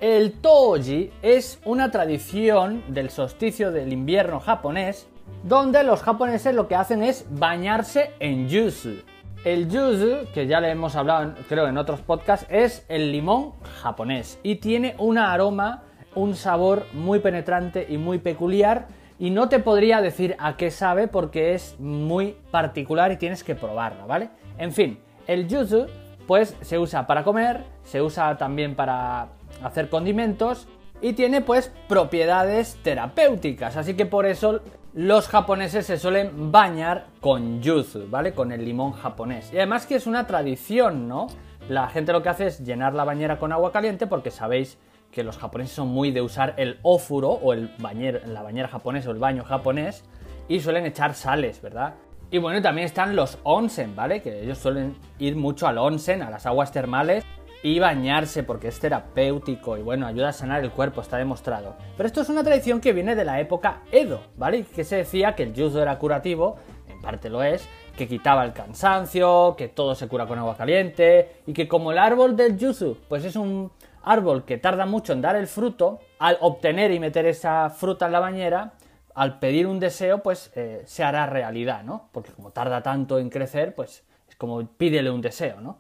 El 0.00 0.32
toji 0.40 1.12
es 1.20 1.60
una 1.62 1.90
tradición 1.90 2.82
del 2.88 3.10
solsticio 3.10 3.70
del 3.70 3.92
invierno 3.92 4.40
japonés 4.40 5.06
donde 5.42 5.84
los 5.84 6.02
japoneses 6.02 6.54
lo 6.54 6.68
que 6.68 6.74
hacen 6.74 7.02
es 7.02 7.26
bañarse 7.28 8.12
en 8.18 8.48
yuzu. 8.48 9.02
El 9.44 9.68
yuzu, 9.68 10.26
que 10.32 10.46
ya 10.46 10.58
le 10.62 10.70
hemos 10.70 10.96
hablado 10.96 11.34
creo 11.50 11.68
en 11.68 11.76
otros 11.76 12.00
podcasts, 12.00 12.46
es 12.48 12.86
el 12.88 13.12
limón 13.12 13.52
japonés 13.82 14.40
y 14.42 14.56
tiene 14.56 14.94
un 14.96 15.18
aroma, 15.18 15.82
un 16.14 16.34
sabor 16.34 16.86
muy 16.94 17.18
penetrante 17.18 17.86
y 17.86 17.98
muy 17.98 18.16
peculiar 18.16 18.86
y 19.18 19.28
no 19.28 19.50
te 19.50 19.58
podría 19.58 20.00
decir 20.00 20.34
a 20.38 20.56
qué 20.56 20.70
sabe 20.70 21.08
porque 21.08 21.52
es 21.52 21.78
muy 21.78 22.38
particular 22.50 23.12
y 23.12 23.18
tienes 23.18 23.44
que 23.44 23.54
probarlo, 23.54 24.06
¿vale? 24.06 24.30
En 24.56 24.72
fin, 24.72 24.98
el 25.26 25.46
yuzu 25.46 25.88
pues 26.26 26.56
se 26.62 26.78
usa 26.78 27.06
para 27.06 27.22
comer, 27.22 27.64
se 27.84 28.00
usa 28.00 28.38
también 28.38 28.74
para 28.74 29.28
hacer 29.62 29.88
condimentos 29.88 30.68
y 31.00 31.14
tiene 31.14 31.40
pues 31.40 31.72
propiedades 31.88 32.78
terapéuticas, 32.82 33.76
así 33.76 33.94
que 33.94 34.06
por 34.06 34.26
eso 34.26 34.60
los 34.92 35.28
japoneses 35.28 35.86
se 35.86 35.98
suelen 35.98 36.50
bañar 36.50 37.06
con 37.20 37.62
yuzu, 37.62 38.08
¿vale? 38.10 38.34
Con 38.34 38.50
el 38.52 38.64
limón 38.64 38.92
japonés. 38.92 39.52
Y 39.52 39.56
además 39.56 39.86
que 39.86 39.94
es 39.94 40.06
una 40.06 40.26
tradición, 40.26 41.08
¿no? 41.08 41.28
La 41.68 41.88
gente 41.88 42.12
lo 42.12 42.22
que 42.22 42.28
hace 42.28 42.46
es 42.48 42.60
llenar 42.64 42.94
la 42.94 43.04
bañera 43.04 43.38
con 43.38 43.52
agua 43.52 43.70
caliente 43.70 44.06
porque 44.06 44.30
sabéis 44.30 44.78
que 45.12 45.22
los 45.22 45.38
japoneses 45.38 45.74
son 45.74 45.88
muy 45.88 46.10
de 46.10 46.22
usar 46.22 46.54
el 46.56 46.78
ófuro 46.82 47.30
o 47.30 47.52
el 47.52 47.72
bañero, 47.78 48.20
la 48.26 48.42
bañera 48.42 48.68
japonesa 48.68 49.10
o 49.10 49.12
el 49.12 49.18
baño 49.18 49.44
japonés 49.44 50.04
y 50.48 50.60
suelen 50.60 50.86
echar 50.86 51.14
sales, 51.14 51.62
¿verdad? 51.62 51.94
Y 52.32 52.38
bueno, 52.38 52.60
también 52.62 52.86
están 52.86 53.16
los 53.16 53.38
onsen, 53.42 53.94
¿vale? 53.94 54.22
Que 54.22 54.42
ellos 54.42 54.58
suelen 54.58 54.96
ir 55.18 55.36
mucho 55.36 55.66
al 55.66 55.78
onsen, 55.78 56.22
a 56.22 56.30
las 56.30 56.46
aguas 56.46 56.72
termales 56.72 57.24
y 57.62 57.78
bañarse 57.78 58.42
porque 58.42 58.68
es 58.68 58.80
terapéutico 58.80 59.76
y 59.76 59.82
bueno, 59.82 60.06
ayuda 60.06 60.30
a 60.30 60.32
sanar 60.32 60.62
el 60.62 60.70
cuerpo, 60.70 61.00
está 61.00 61.16
demostrado. 61.18 61.76
Pero 61.96 62.06
esto 62.06 62.22
es 62.22 62.28
una 62.28 62.42
tradición 62.42 62.80
que 62.80 62.92
viene 62.92 63.14
de 63.14 63.24
la 63.24 63.40
época 63.40 63.82
Edo, 63.92 64.20
¿vale? 64.36 64.64
Que 64.64 64.84
se 64.84 64.96
decía 64.96 65.34
que 65.34 65.42
el 65.42 65.54
yuzu 65.54 65.78
era 65.78 65.98
curativo, 65.98 66.56
en 66.88 67.00
parte 67.00 67.28
lo 67.28 67.42
es, 67.42 67.68
que 67.96 68.08
quitaba 68.08 68.44
el 68.44 68.52
cansancio, 68.52 69.54
que 69.56 69.68
todo 69.68 69.94
se 69.94 70.08
cura 70.08 70.26
con 70.26 70.38
agua 70.38 70.56
caliente 70.56 71.42
y 71.46 71.52
que 71.52 71.68
como 71.68 71.92
el 71.92 71.98
árbol 71.98 72.36
del 72.36 72.56
yuzu, 72.56 72.96
pues 73.08 73.24
es 73.24 73.36
un 73.36 73.70
árbol 74.02 74.44
que 74.44 74.56
tarda 74.56 74.86
mucho 74.86 75.12
en 75.12 75.20
dar 75.20 75.36
el 75.36 75.46
fruto, 75.46 76.00
al 76.18 76.38
obtener 76.40 76.90
y 76.90 76.98
meter 76.98 77.26
esa 77.26 77.68
fruta 77.68 78.06
en 78.06 78.12
la 78.12 78.20
bañera, 78.20 78.72
al 79.14 79.38
pedir 79.38 79.66
un 79.66 79.80
deseo, 79.80 80.22
pues 80.22 80.50
eh, 80.54 80.82
se 80.86 81.04
hará 81.04 81.26
realidad, 81.26 81.82
¿no? 81.82 82.08
Porque 82.12 82.32
como 82.32 82.52
tarda 82.52 82.82
tanto 82.82 83.18
en 83.18 83.28
crecer, 83.28 83.74
pues 83.74 84.04
es 84.28 84.36
como 84.36 84.64
pídele 84.66 85.10
un 85.10 85.20
deseo, 85.20 85.60
¿no? 85.60 85.78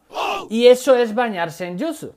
Y 0.50 0.66
eso 0.66 0.96
es 0.96 1.14
bañarse 1.14 1.64
en 1.64 1.78
yuzu, 1.78 2.12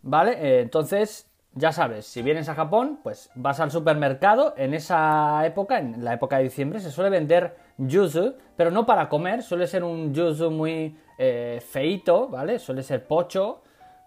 ¿vale? 0.00 0.38
Eh, 0.40 0.60
entonces, 0.62 1.30
ya 1.52 1.70
sabes, 1.70 2.06
si 2.06 2.22
vienes 2.22 2.48
a 2.48 2.54
Japón, 2.54 2.98
pues 3.02 3.30
vas 3.34 3.60
al 3.60 3.70
supermercado, 3.70 4.54
en 4.56 4.72
esa 4.72 5.44
época, 5.44 5.78
en 5.78 6.02
la 6.02 6.14
época 6.14 6.38
de 6.38 6.44
diciembre, 6.44 6.80
se 6.80 6.90
suele 6.90 7.10
vender 7.10 7.54
yuzu, 7.76 8.36
pero 8.56 8.70
no 8.70 8.86
para 8.86 9.10
comer, 9.10 9.42
suele 9.42 9.66
ser 9.66 9.84
un 9.84 10.14
yuzu 10.14 10.50
muy 10.50 10.96
eh, 11.18 11.62
feito, 11.62 12.28
¿vale? 12.28 12.58
Suele 12.58 12.82
ser 12.82 13.06
pocho, 13.06 13.60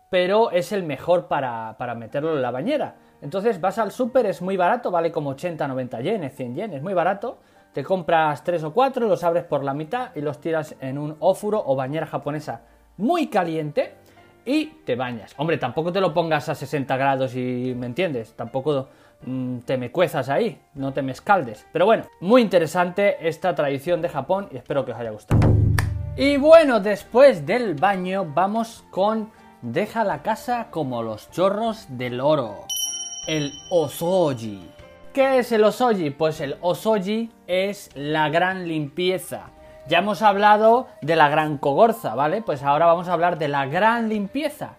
pero 0.09 0.49
es 0.49 0.71
el 0.71 0.81
mejor 0.81 1.27
para, 1.27 1.75
para 1.77 1.93
meterlo 1.93 2.35
en 2.35 2.41
la 2.41 2.49
bañera. 2.49 2.95
Entonces 3.21 3.61
vas 3.61 3.77
al 3.77 3.91
super, 3.91 4.25
es 4.25 4.41
muy 4.41 4.57
barato, 4.57 4.89
vale 4.89 5.11
como 5.11 5.29
80, 5.29 5.67
90 5.67 6.01
yenes, 6.01 6.35
100 6.35 6.55
yenes, 6.55 6.81
muy 6.81 6.95
barato. 6.95 7.37
Te 7.73 7.83
compras 7.83 8.43
3 8.43 8.63
o 8.63 8.73
4, 8.73 9.07
los 9.07 9.23
abres 9.23 9.43
por 9.43 9.63
la 9.63 9.75
mitad 9.75 10.15
y 10.15 10.21
los 10.21 10.41
tiras 10.41 10.75
en 10.81 10.97
un 10.97 11.15
ófuro 11.19 11.61
o 11.63 11.75
bañera 11.75 12.07
japonesa 12.07 12.63
muy 12.97 13.27
caliente 13.27 13.95
y 14.45 14.65
te 14.85 14.95
bañas. 14.95 15.33
Hombre, 15.37 15.57
tampoco 15.57 15.91
te 15.91 16.01
lo 16.01 16.13
pongas 16.13 16.49
a 16.49 16.55
60 16.55 16.95
grados 16.97 17.35
y 17.35 17.73
me 17.75 17.85
entiendes, 17.85 18.33
tampoco 18.33 18.87
mm, 19.25 19.59
te 19.59 19.77
me 19.77 19.91
cuezas 19.91 20.29
ahí, 20.29 20.59
no 20.73 20.93
te 20.93 21.01
me 21.01 21.11
escaldes. 21.11 21.65
Pero 21.73 21.85
bueno, 21.85 22.05
muy 22.21 22.41
interesante 22.41 23.17
esta 23.27 23.53
tradición 23.55 24.01
de 24.01 24.09
Japón 24.09 24.49
y 24.51 24.57
espero 24.57 24.85
que 24.85 24.91
os 24.91 24.97
haya 24.97 25.11
gustado. 25.11 25.41
Y 26.15 26.37
bueno, 26.37 26.79
después 26.79 27.45
del 27.45 27.75
baño 27.75 28.25
vamos 28.33 28.83
con 28.89 29.29
Deja 29.61 30.03
la 30.03 30.21
casa 30.21 30.67
como 30.69 31.01
los 31.01 31.31
chorros 31.31 31.87
del 31.89 32.21
oro. 32.21 32.65
El 33.27 33.51
osoji. 33.71 34.61
¿Qué 35.13 35.39
es 35.39 35.51
el 35.51 35.63
osoji? 35.63 36.11
Pues 36.11 36.41
el 36.41 36.57
osoji 36.61 37.31
es 37.47 37.89
la 37.95 38.29
gran 38.29 38.67
limpieza 38.67 39.49
ya 39.87 39.99
hemos 39.99 40.21
hablado 40.21 40.87
de 41.01 41.15
la 41.15 41.29
gran 41.29 41.57
cogorza, 41.57 42.15
¿vale? 42.15 42.41
Pues 42.41 42.63
ahora 42.63 42.85
vamos 42.85 43.07
a 43.07 43.13
hablar 43.13 43.37
de 43.37 43.47
la 43.47 43.65
gran 43.65 44.09
limpieza. 44.09 44.75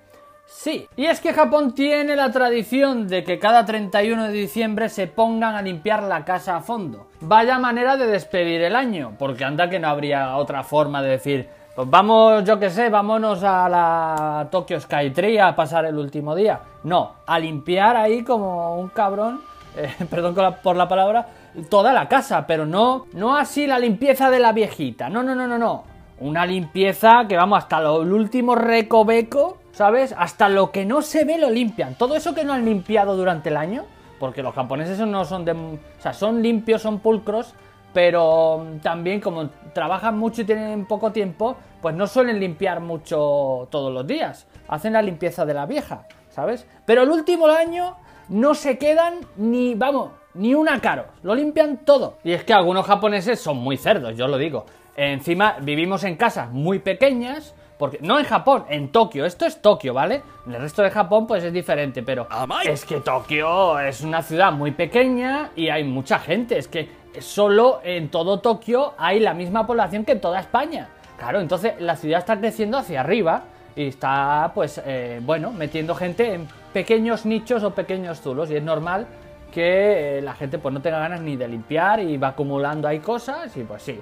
Sí, 0.47 0.89
y 0.97 1.05
es 1.05 1.21
que 1.21 1.35
Japón 1.35 1.75
tiene 1.75 2.17
la 2.17 2.33
tradición 2.33 3.07
de 3.07 3.23
que 3.23 3.39
cada 3.39 3.67
31 3.67 4.29
de 4.29 4.33
diciembre 4.33 4.89
se 4.89 5.07
pongan 5.07 5.55
a 5.55 5.63
limpiar 5.63 6.03
la 6.03 6.25
casa 6.25 6.57
a 6.57 6.61
fondo. 6.63 7.07
Vaya 7.21 7.59
manera 7.59 7.99
de 7.99 8.07
despedir 8.07 8.63
el 8.63 8.75
año, 8.75 9.13
porque 9.19 9.45
anda 9.45 9.69
que 9.69 9.79
no 9.79 9.89
habría 9.89 10.37
otra 10.37 10.65
forma 10.65 11.03
de 11.03 11.11
decir, 11.11 11.49
pues 11.77 11.89
vamos, 11.91 12.45
yo 12.45 12.59
qué 12.59 12.71
sé, 12.71 12.89
vámonos 12.89 13.45
a 13.45 13.69
la 13.69 14.49
Tokyo 14.51 14.81
Skytree 14.81 15.39
a 15.39 15.55
pasar 15.55 15.85
el 15.85 15.99
último 15.99 16.35
día. 16.35 16.61
No, 16.83 17.13
a 17.27 17.39
limpiar 17.39 17.97
ahí 17.97 18.25
como 18.25 18.81
un 18.81 18.89
cabrón, 18.89 19.43
eh, 19.77 19.95
perdón 20.09 20.35
por 20.63 20.77
la 20.77 20.89
palabra, 20.89 21.27
toda 21.69 21.93
la 21.93 22.09
casa, 22.09 22.47
pero 22.47 22.67
no, 22.67 23.07
no 23.13 23.37
así 23.37 23.67
la 23.67 23.79
limpieza 23.79 24.31
de 24.31 24.39
la 24.39 24.53
viejita. 24.53 25.09
No, 25.09 25.23
no, 25.23 25.35
no, 25.35 25.47
no, 25.47 25.59
no. 25.59 25.85
Una 26.21 26.47
limpieza 26.47 27.27
que 27.29 27.37
vamos 27.37 27.59
hasta 27.59 27.81
lo, 27.81 28.03
el 28.03 28.13
último 28.13 28.55
recoveco, 28.55 29.59
¿sabes? 29.73 30.15
Hasta 30.17 30.49
lo 30.49 30.73
que 30.73 30.85
no 30.85 31.03
se 31.03 31.25
ve 31.25 31.39
lo 31.39 31.51
limpian. 31.51 31.95
Todo 31.95 32.17
eso 32.17 32.35
que 32.35 32.45
no 32.45 32.53
han 32.53 32.65
limpiado 32.65 33.17
durante 33.17 33.51
el 33.51 33.57
año, 33.57 33.85
porque 34.19 34.43
los 34.43 34.55
japoneses 34.55 34.99
no 35.01 35.25
son 35.25 35.45
de, 35.45 35.53
o 35.53 35.79
sea, 36.01 36.13
son 36.13 36.43
limpios, 36.43 36.83
son 36.83 36.99
pulcros, 36.99 37.55
pero 37.93 38.67
también 38.83 39.21
como 39.21 39.49
trabajan 39.73 40.19
mucho 40.19 40.43
y 40.43 40.45
tienen 40.45 40.87
poco 40.87 41.13
tiempo, 41.13 41.57
pues 41.81 41.95
no 41.95 42.07
suelen 42.07 42.41
limpiar 42.41 42.81
mucho 42.81 43.69
todos 43.71 43.93
los 43.93 44.07
días. 44.07 44.47
Hacen 44.69 44.93
la 44.93 45.03
limpieza 45.03 45.47
de 45.47 45.55
la 45.55 45.67
vieja, 45.67 46.07
¿sabes? 46.31 46.67
Pero 46.85 47.03
el 47.03 47.11
último 47.11 47.47
año 47.47 47.97
no 48.29 48.55
se 48.55 48.77
quedan 48.77 49.15
ni, 49.37 49.75
vamos, 49.75 50.11
ni 50.35 50.55
una 50.55 50.81
caro, 50.81 51.07
lo 51.23 51.35
limpian 51.35 51.79
todo. 51.85 52.19
Y 52.25 52.33
es 52.33 52.45
que 52.45 52.53
algunos 52.53 52.87
japoneses 52.87 53.41
son 53.41 53.59
muy 53.59 53.77
cerdos, 53.77 54.17
yo 54.17 54.29
lo 54.29 54.39
digo. 54.39 54.67
Encima 54.97 55.57
vivimos 55.61 56.05
en 56.05 56.17
casas 56.17 56.51
muy 56.51 56.81
pequeñas, 56.81 57.55
porque 57.79 57.99
no 58.01 58.19
en 58.19 58.25
Japón, 58.25 58.65
en 58.69 58.91
Tokio. 58.91 59.25
Esto 59.25 59.47
es 59.47 59.63
Tokio, 59.63 59.95
¿vale? 59.95 60.23
En 60.47 60.55
el 60.55 60.61
resto 60.61 60.83
de 60.83 60.91
Japón 60.91 61.27
pues 61.27 61.45
es 61.45 61.53
diferente, 61.53 62.03
pero 62.03 62.27
es 62.65 62.85
que 62.85 63.01
Tokio 63.01 63.79
es 63.79 64.01
una 64.01 64.23
ciudad 64.23 64.51
muy 64.53 64.73
pequeña 64.73 65.51
y 65.55 65.69
hay 65.69 65.85
mucha 65.85 66.19
gente. 66.19 66.59
Es 66.59 66.67
que 66.67 66.89
solo 67.21 67.81
en 67.85 68.09
todo 68.09 68.41
Tokio 68.41 68.95
hay 68.99 69.21
la 69.21 69.35
misma 69.35 69.67
población 69.67 70.05
que 70.05 70.13
en 70.13 70.21
toda 70.21 70.41
España. 70.41 70.89
Claro, 71.17 71.41
entonces 71.41 71.75
la 71.81 71.97
ciudad 71.97 72.19
está 72.19 72.39
creciendo 72.39 72.79
hacia 72.79 73.01
arriba 73.01 73.43
y 73.75 73.87
está, 73.87 74.51
pues, 74.55 74.81
eh, 74.85 75.21
bueno, 75.23 75.53
metiendo 75.53 75.95
gente 75.95 76.35
en 76.35 76.49
pequeños 76.73 77.25
nichos 77.27 77.63
o 77.63 77.75
pequeños 77.75 78.21
zulos 78.21 78.51
y 78.51 78.57
es 78.57 78.63
normal 78.63 79.07
que 79.53 80.19
eh, 80.19 80.23
la 80.23 80.35
gente 80.35 80.59
pues 80.59 80.73
no 80.73 80.81
tenga 80.81 80.99
ganas 80.99 81.21
ni 81.21 81.37
de 81.37 81.49
limpiar 81.49 82.01
y 82.01 82.17
va 82.17 82.29
acumulando 82.29 82.89
ahí 82.89 83.01
cosas 83.01 83.57
y 83.57 83.65
pues 83.65 83.83
sí, 83.83 84.01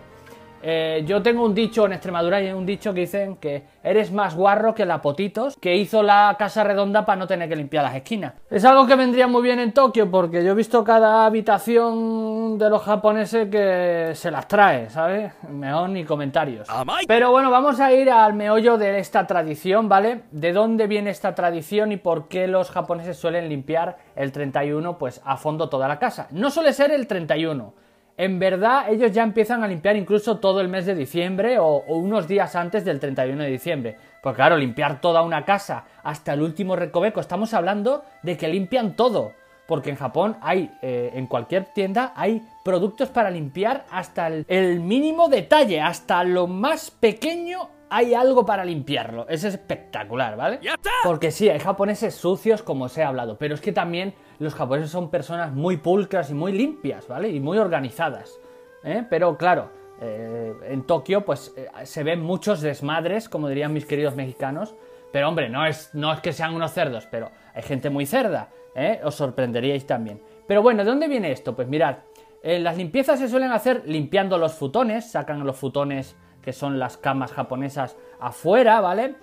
eh, 0.62 1.05
yo 1.07 1.23
tengo 1.23 1.45
un 1.45 1.55
dicho 1.55 1.87
en 1.87 1.92
Extremadura 1.92 2.42
y 2.42 2.51
un 2.53 2.66
dicho 2.66 2.92
que 2.92 3.01
dicen 3.01 3.37
que 3.37 3.64
eres 3.83 4.12
más 4.12 4.35
guarro 4.35 4.75
que 4.75 4.85
la 4.85 5.01
Potitos, 5.01 5.57
que 5.57 5.77
hizo 5.77 6.03
la 6.03 6.35
casa 6.38 6.64
redonda 6.64 7.05
para 7.05 7.21
no 7.21 7.27
tener 7.27 7.49
que 7.49 7.57
limpiar 7.57 7.85
las 7.85 7.95
esquinas. 7.95 8.35
Es 8.51 8.64
algo 8.64 8.87
que 8.87 8.97
vendría 8.97 9.27
muy 9.27 9.42
bien 9.42 9.61
en 9.61 9.73
Tokio 9.73 10.11
porque 10.11 10.45
yo 10.45 10.53
he 10.53 10.55
visto 10.55 10.83
cada 10.83 11.27
habitación 11.27 12.59
de 12.59 12.71
los 12.71 12.83
japoneses 12.83 13.49
que 13.49 14.12
se 14.14 14.31
las 14.31 14.49
trae, 14.49 14.90
¿sabes? 14.90 15.33
Mejor 15.49 15.90
ni 15.90 16.05
comentarios. 16.05 16.69
Pero 17.07 17.31
bueno, 17.31 17.51
vamos 17.51 17.81
a 17.81 17.92
ir 17.92 18.11
al 18.11 18.35
meollo 18.35 18.79
de 18.79 18.99
esta 18.99 19.27
tradición, 19.27 19.88
¿vale? 19.88 20.23
¿De 20.31 20.53
dónde 20.53 20.87
viene 20.87 21.11
esta 21.11 21.35
tradición 21.35 21.92
y 21.92 21.97
por 21.97 22.29
qué 22.29 22.47
los 22.47 22.71
japoneses 22.71 23.16
suelen 23.16 23.49
limpiar 23.49 23.99
el 24.16 24.33
31 24.33 24.99
pues 24.99 25.21
a 25.25 25.37
fondo 25.37 25.69
toda 25.69 25.88
la 25.88 25.99
casa? 25.99 26.27
No 26.31 26.51
suele 26.51 26.73
ser 26.73 26.90
el 26.90 27.07
31 27.07 27.86
en 28.16 28.38
verdad 28.38 28.90
ellos 28.90 29.12
ya 29.12 29.22
empiezan 29.22 29.62
a 29.62 29.68
limpiar 29.68 29.96
incluso 29.96 30.38
todo 30.38 30.61
el 30.61 30.68
mes 30.68 30.87
de 30.87 30.94
diciembre 30.94 31.59
o, 31.59 31.83
unos 31.87 32.26
días 32.26 32.57
antes 32.57 32.85
del 32.85 32.98
31 32.98 33.42
de 33.42 33.50
diciembre. 33.50 33.96
Pues 34.22 34.35
claro, 34.35 34.57
limpiar 34.57 35.00
toda 35.00 35.22
una 35.22 35.44
casa 35.44 35.85
hasta 36.02 36.33
el 36.33 36.42
último 36.42 36.76
recoveco, 36.76 37.20
estamos 37.20 37.55
hablando 37.55 38.05
de 38.22 38.37
que 38.37 38.48
limpian 38.48 38.96
todo. 38.96 39.33
Porque 39.66 39.90
en 39.90 39.96
Japón 39.96 40.37
hay, 40.42 40.70
eh, 40.81 41.11
en 41.14 41.26
cualquier 41.26 41.64
tienda, 41.64 42.12
hay 42.14 42.40
productos 42.64 43.09
para 43.09 43.31
limpiar 43.31 43.85
hasta 43.90 44.29
el, 44.29 44.44
el 44.46 44.79
mínimo 44.79 45.29
detalle, 45.29 45.81
hasta 45.81 46.22
lo 46.22 46.46
más 46.46 46.92
pequeño 46.92 47.76
hay 47.88 48.14
algo 48.14 48.44
para 48.44 48.64
limpiarlo. 48.64 49.27
Es 49.29 49.44
espectacular, 49.44 50.37
¿vale? 50.37 50.61
Porque 51.05 51.31
sí, 51.31 51.49
hay 51.49 51.59
japoneses 51.59 52.14
sucios, 52.14 52.62
como 52.62 52.87
os 52.87 52.99
he 52.99 53.03
hablado, 53.03 53.38
pero 53.38 53.55
es 53.55 53.61
que 53.61 53.72
también 53.72 54.14
los 54.38 54.55
japoneses 54.55 54.90
son 54.90 55.11
personas 55.11 55.53
muy 55.53 55.77
pulcras 55.77 56.31
y 56.31 56.35
muy 56.35 56.53
limpias, 56.53 57.07
¿vale? 57.09 57.29
Y 57.29 57.40
muy 57.40 57.59
organizadas. 57.59 58.40
¿eh? 58.85 59.05
Pero 59.09 59.37
claro, 59.37 59.70
eh, 60.01 60.53
en 60.68 60.83
Tokio, 60.85 61.25
pues 61.25 61.55
eh, 61.57 61.68
se 61.85 62.03
ven 62.03 62.22
muchos 62.22 62.61
desmadres, 62.61 63.29
como 63.29 63.49
dirían 63.49 63.72
mis 63.72 63.87
queridos 63.87 64.16
mexicanos. 64.16 64.75
Pero 65.12 65.29
hombre, 65.29 65.49
no 65.49 65.64
es, 65.64 65.94
no 65.94 66.12
es 66.12 66.20
que 66.20 66.33
sean 66.33 66.55
unos 66.55 66.72
cerdos, 66.72 67.07
pero 67.11 67.31
hay 67.55 67.62
gente 67.62 67.88
muy 67.90 68.07
cerda, 68.07 68.51
¿eh? 68.75 69.01
Os 69.05 69.14
sorprenderíais 69.14 69.87
también. 69.87 70.20
Pero 70.46 70.62
bueno, 70.62 70.85
¿de 70.85 70.90
dónde 70.90 71.09
viene 71.09 71.33
esto? 71.33 71.55
Pues 71.57 71.68
mirad, 71.68 71.99
las 72.42 72.77
limpiezas 72.77 73.18
se 73.18 73.29
suelen 73.29 73.51
hacer 73.51 73.83
limpiando 73.87 74.38
los 74.38 74.55
futones, 74.55 75.11
sacan 75.11 75.44
los 75.44 75.57
futones 75.57 76.16
que 76.47 76.55
son 76.55 76.79
las 76.79 76.97
camas 76.97 77.33
japonesas 77.33 77.99
afuera, 78.21 78.81
¿vale? 78.81 79.17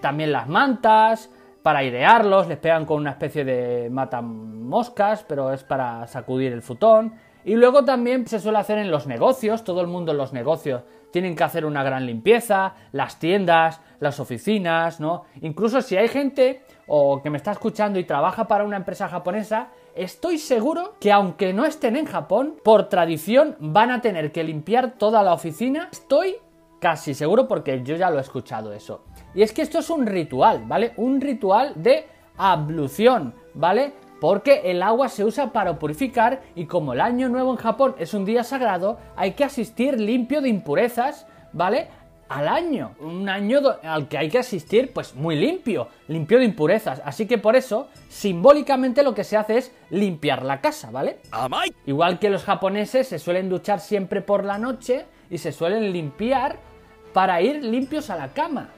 también 0.00 0.32
las 0.32 0.48
mantas, 0.48 1.30
para 1.62 1.78
airearlos, 1.78 2.48
les 2.48 2.58
pegan 2.58 2.84
con 2.84 2.98
una 2.98 3.12
especie 3.12 3.44
de 3.44 3.88
matamoscas, 3.90 5.24
pero 5.24 5.52
es 5.52 5.64
para 5.64 6.06
sacudir 6.06 6.52
el 6.52 6.62
futón. 6.62 7.14
Y 7.44 7.54
luego 7.54 7.84
también 7.84 8.26
se 8.26 8.40
suele 8.40 8.58
hacer 8.58 8.78
en 8.78 8.90
los 8.90 9.06
negocios, 9.06 9.64
todo 9.64 9.80
el 9.80 9.86
mundo 9.86 10.12
en 10.12 10.18
los 10.18 10.32
negocios 10.32 10.82
tienen 11.14 11.36
que 11.36 11.44
hacer 11.44 11.64
una 11.64 11.84
gran 11.84 12.06
limpieza, 12.06 12.74
las 12.90 13.20
tiendas, 13.20 13.80
las 14.00 14.18
oficinas, 14.18 14.98
¿no? 14.98 15.26
Incluso 15.42 15.80
si 15.80 15.96
hay 15.96 16.08
gente 16.08 16.64
o 16.88 17.22
que 17.22 17.30
me 17.30 17.36
está 17.36 17.52
escuchando 17.52 18.00
y 18.00 18.04
trabaja 18.04 18.48
para 18.48 18.64
una 18.64 18.78
empresa 18.78 19.08
japonesa, 19.08 19.68
estoy 19.94 20.38
seguro 20.38 20.96
que 20.98 21.12
aunque 21.12 21.52
no 21.52 21.66
estén 21.66 21.94
en 21.94 22.06
Japón, 22.06 22.56
por 22.64 22.88
tradición 22.88 23.54
van 23.60 23.92
a 23.92 24.00
tener 24.00 24.32
que 24.32 24.42
limpiar 24.42 24.98
toda 24.98 25.22
la 25.22 25.34
oficina. 25.34 25.88
Estoy 25.92 26.34
casi 26.84 27.14
seguro 27.14 27.48
porque 27.48 27.82
yo 27.82 27.96
ya 27.96 28.10
lo 28.10 28.18
he 28.18 28.20
escuchado 28.20 28.74
eso. 28.74 29.04
Y 29.34 29.40
es 29.40 29.54
que 29.54 29.62
esto 29.62 29.78
es 29.78 29.88
un 29.88 30.04
ritual, 30.04 30.64
¿vale? 30.66 30.92
Un 30.98 31.18
ritual 31.18 31.72
de 31.76 32.06
ablución, 32.36 33.32
¿vale? 33.54 33.94
porque 34.20 34.62
el 34.70 34.82
agua 34.82 35.08
se 35.10 35.22
usa 35.22 35.52
para 35.52 35.78
purificar 35.78 36.42
y 36.54 36.64
como 36.64 36.94
el 36.94 37.00
año 37.02 37.28
nuevo 37.28 37.50
en 37.50 37.56
Japón 37.56 37.94
es 37.98 38.14
un 38.14 38.24
día 38.24 38.42
sagrado, 38.42 38.98
hay 39.16 39.32
que 39.32 39.44
asistir 39.44 40.00
limpio 40.00 40.40
de 40.40 40.48
impurezas, 40.48 41.26
¿vale? 41.52 41.88
Al 42.30 42.48
año, 42.48 42.94
un 43.00 43.28
año 43.28 43.60
al 43.82 44.08
que 44.08 44.16
hay 44.16 44.30
que 44.30 44.38
asistir 44.38 44.92
pues 44.94 45.14
muy 45.14 45.36
limpio, 45.36 45.88
limpio 46.08 46.38
de 46.38 46.46
impurezas, 46.46 47.02
así 47.04 47.26
que 47.26 47.36
por 47.36 47.54
eso 47.54 47.88
simbólicamente 48.08 49.02
lo 49.02 49.14
que 49.14 49.24
se 49.24 49.36
hace 49.36 49.58
es 49.58 49.72
limpiar 49.90 50.42
la 50.42 50.62
casa, 50.62 50.90
¿vale? 50.90 51.18
Igual 51.84 52.18
que 52.18 52.30
los 52.30 52.44
japoneses 52.44 53.08
se 53.08 53.18
suelen 53.18 53.50
duchar 53.50 53.80
siempre 53.80 54.22
por 54.22 54.44
la 54.44 54.56
noche 54.56 55.04
y 55.28 55.36
se 55.36 55.52
suelen 55.52 55.92
limpiar 55.92 56.58
para 57.14 57.40
ir 57.40 57.64
limpios 57.64 58.10
a 58.10 58.16
la 58.16 58.28
cama, 58.34 58.68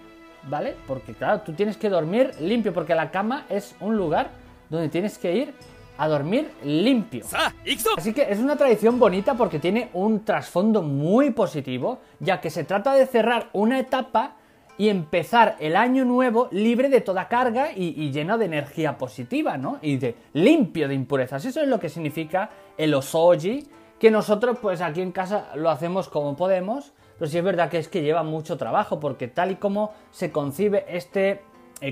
¿vale? 0.48 0.76
Porque 0.86 1.14
claro, 1.14 1.40
tú 1.40 1.54
tienes 1.54 1.76
que 1.76 1.88
dormir 1.88 2.32
limpio 2.38 2.72
porque 2.72 2.94
la 2.94 3.10
cama 3.10 3.46
es 3.48 3.74
un 3.80 3.96
lugar 3.96 4.30
donde 4.70 4.88
tienes 4.88 5.18
que 5.18 5.34
ir 5.34 5.54
a 5.98 6.06
dormir 6.06 6.50
limpio. 6.62 7.24
Así 7.96 8.12
que 8.12 8.30
es 8.30 8.38
una 8.38 8.54
tradición 8.54 8.98
bonita 8.98 9.34
porque 9.34 9.58
tiene 9.58 9.88
un 9.94 10.24
trasfondo 10.24 10.82
muy 10.82 11.30
positivo, 11.30 12.00
ya 12.20 12.40
que 12.40 12.50
se 12.50 12.64
trata 12.64 12.92
de 12.92 13.06
cerrar 13.06 13.48
una 13.54 13.80
etapa 13.80 14.36
y 14.78 14.90
empezar 14.90 15.56
el 15.58 15.74
año 15.74 16.04
nuevo 16.04 16.48
libre 16.52 16.90
de 16.90 17.00
toda 17.00 17.28
carga 17.28 17.70
y, 17.74 18.10
lleno 18.10 18.36
de 18.36 18.44
energía 18.44 18.98
positiva, 18.98 19.56
¿no? 19.56 19.78
Y 19.80 19.96
de 19.96 20.14
limpio 20.34 20.86
de 20.86 20.94
impurezas. 20.94 21.42
Eso 21.46 21.62
es 21.62 21.68
lo 21.68 21.80
que 21.80 21.88
significa 21.88 22.50
el 22.76 22.92
osoji, 22.92 23.66
que 23.98 24.10
nosotros 24.10 24.58
pues 24.60 24.82
aquí 24.82 25.00
en 25.00 25.12
casa 25.12 25.52
lo 25.54 25.70
hacemos 25.70 26.10
como 26.10 26.36
podemos, 26.36 26.92
pero 27.18 27.30
sí 27.30 27.38
es 27.38 27.44
verdad 27.44 27.70
que 27.70 27.78
es 27.78 27.88
que 27.88 28.02
lleva 28.02 28.22
mucho 28.22 28.56
trabajo, 28.56 29.00
porque 29.00 29.28
tal 29.28 29.52
y 29.52 29.56
como 29.56 29.92
se 30.10 30.30
concibe 30.30 30.84
este 30.88 31.42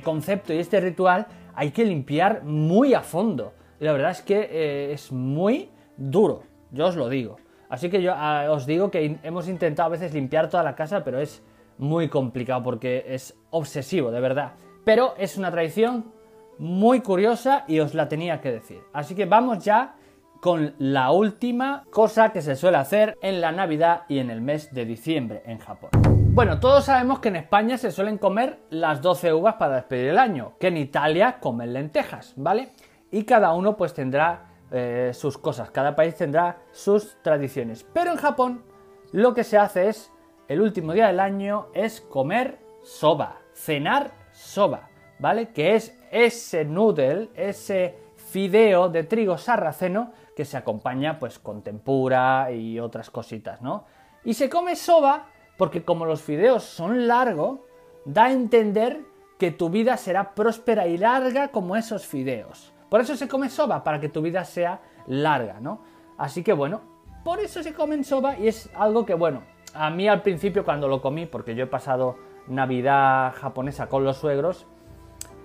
concepto 0.02 0.52
y 0.52 0.58
este 0.58 0.80
ritual, 0.80 1.26
hay 1.54 1.70
que 1.70 1.84
limpiar 1.84 2.42
muy 2.44 2.94
a 2.94 3.00
fondo. 3.00 3.52
Y 3.80 3.84
la 3.84 3.92
verdad 3.92 4.10
es 4.10 4.22
que 4.22 4.48
eh, 4.50 4.92
es 4.92 5.12
muy 5.12 5.70
duro, 5.96 6.42
yo 6.70 6.86
os 6.86 6.96
lo 6.96 7.08
digo. 7.08 7.36
Así 7.68 7.90
que 7.90 8.02
yo 8.02 8.12
ah, 8.14 8.46
os 8.50 8.66
digo 8.66 8.90
que 8.90 9.18
hemos 9.22 9.48
intentado 9.48 9.88
a 9.88 9.90
veces 9.90 10.14
limpiar 10.14 10.48
toda 10.48 10.62
la 10.62 10.74
casa, 10.74 11.02
pero 11.02 11.18
es 11.18 11.42
muy 11.78 12.08
complicado 12.08 12.62
porque 12.62 13.04
es 13.08 13.34
obsesivo, 13.50 14.10
de 14.10 14.20
verdad. 14.20 14.52
Pero 14.84 15.14
es 15.18 15.36
una 15.36 15.50
tradición 15.50 16.12
muy 16.58 17.00
curiosa 17.00 17.64
y 17.66 17.80
os 17.80 17.94
la 17.94 18.08
tenía 18.08 18.40
que 18.40 18.52
decir. 18.52 18.80
Así 18.92 19.14
que 19.14 19.26
vamos 19.26 19.64
ya 19.64 19.96
con 20.44 20.74
la 20.76 21.10
última 21.10 21.84
cosa 21.90 22.30
que 22.30 22.42
se 22.42 22.54
suele 22.54 22.76
hacer 22.76 23.16
en 23.22 23.40
la 23.40 23.50
Navidad 23.50 24.02
y 24.08 24.18
en 24.18 24.28
el 24.28 24.42
mes 24.42 24.74
de 24.74 24.84
diciembre 24.84 25.42
en 25.46 25.58
Japón. 25.58 25.88
Bueno, 26.34 26.60
todos 26.60 26.84
sabemos 26.84 27.20
que 27.20 27.28
en 27.28 27.36
España 27.36 27.78
se 27.78 27.90
suelen 27.90 28.18
comer 28.18 28.58
las 28.68 29.00
12 29.00 29.32
uvas 29.32 29.54
para 29.54 29.76
despedir 29.76 30.08
el 30.08 30.18
año, 30.18 30.52
que 30.60 30.66
en 30.66 30.76
Italia 30.76 31.38
comen 31.40 31.72
lentejas, 31.72 32.34
¿vale? 32.36 32.72
Y 33.10 33.24
cada 33.24 33.54
uno 33.54 33.74
pues 33.78 33.94
tendrá 33.94 34.50
eh, 34.70 35.12
sus 35.14 35.38
cosas, 35.38 35.70
cada 35.70 35.96
país 35.96 36.14
tendrá 36.14 36.58
sus 36.72 37.16
tradiciones. 37.22 37.86
Pero 37.94 38.10
en 38.10 38.18
Japón 38.18 38.64
lo 39.12 39.32
que 39.32 39.44
se 39.44 39.56
hace 39.56 39.88
es, 39.88 40.12
el 40.48 40.60
último 40.60 40.92
día 40.92 41.06
del 41.06 41.20
año, 41.20 41.68
es 41.72 42.02
comer 42.02 42.58
soba, 42.82 43.38
cenar 43.54 44.10
soba, 44.30 44.90
¿vale? 45.18 45.54
Que 45.54 45.74
es 45.74 45.98
ese 46.10 46.66
noodle, 46.66 47.30
ese 47.34 48.04
fideo 48.34 48.88
de 48.88 49.04
trigo 49.04 49.38
sarraceno 49.38 50.12
que 50.36 50.44
se 50.44 50.56
acompaña 50.56 51.18
pues 51.18 51.38
con 51.38 51.62
tempura 51.62 52.50
y 52.52 52.80
otras 52.80 53.10
cositas, 53.10 53.62
¿no? 53.62 53.84
Y 54.24 54.34
se 54.34 54.48
come 54.48 54.76
soba 54.76 55.26
porque 55.56 55.84
como 55.84 56.06
los 56.06 56.22
fideos 56.22 56.64
son 56.64 57.06
largos, 57.06 57.60
da 58.04 58.24
a 58.24 58.32
entender 58.32 59.00
que 59.38 59.50
tu 59.50 59.68
vida 59.70 59.96
será 59.96 60.34
próspera 60.34 60.86
y 60.86 60.98
larga 60.98 61.48
como 61.48 61.76
esos 61.76 62.06
fideos. 62.06 62.72
Por 62.88 63.00
eso 63.00 63.16
se 63.16 63.28
come 63.28 63.48
soba, 63.48 63.82
para 63.84 64.00
que 64.00 64.08
tu 64.08 64.22
vida 64.22 64.44
sea 64.44 64.80
larga, 65.06 65.60
¿no? 65.60 65.80
Así 66.16 66.42
que 66.42 66.52
bueno, 66.52 66.80
por 67.24 67.40
eso 67.40 67.62
se 67.62 67.74
comen 67.74 68.04
soba 68.04 68.38
y 68.38 68.48
es 68.48 68.70
algo 68.74 69.04
que, 69.06 69.14
bueno, 69.14 69.42
a 69.72 69.90
mí 69.90 70.08
al 70.08 70.22
principio 70.22 70.64
cuando 70.64 70.88
lo 70.88 71.00
comí, 71.00 71.26
porque 71.26 71.54
yo 71.54 71.64
he 71.64 71.66
pasado 71.66 72.16
Navidad 72.46 73.32
japonesa 73.34 73.88
con 73.88 74.04
los 74.04 74.18
suegros, 74.18 74.66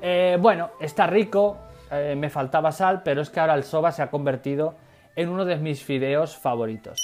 eh, 0.02 0.38
bueno, 0.39 0.71
está 0.80 1.08
rico, 1.08 1.58
eh, 1.91 2.15
me 2.17 2.30
faltaba 2.30 2.71
sal, 2.71 3.02
pero 3.04 3.21
es 3.21 3.30
que 3.30 3.39
ahora 3.39 3.56
el 3.56 3.63
soba 3.63 3.91
se 3.91 4.02
ha 4.02 4.10
convertido 4.10 4.75
en 5.15 5.30
uno 5.30 5.45
de 5.45 5.58
mis 5.58 5.84
fideos 5.84 6.38
favoritos. 6.38 6.99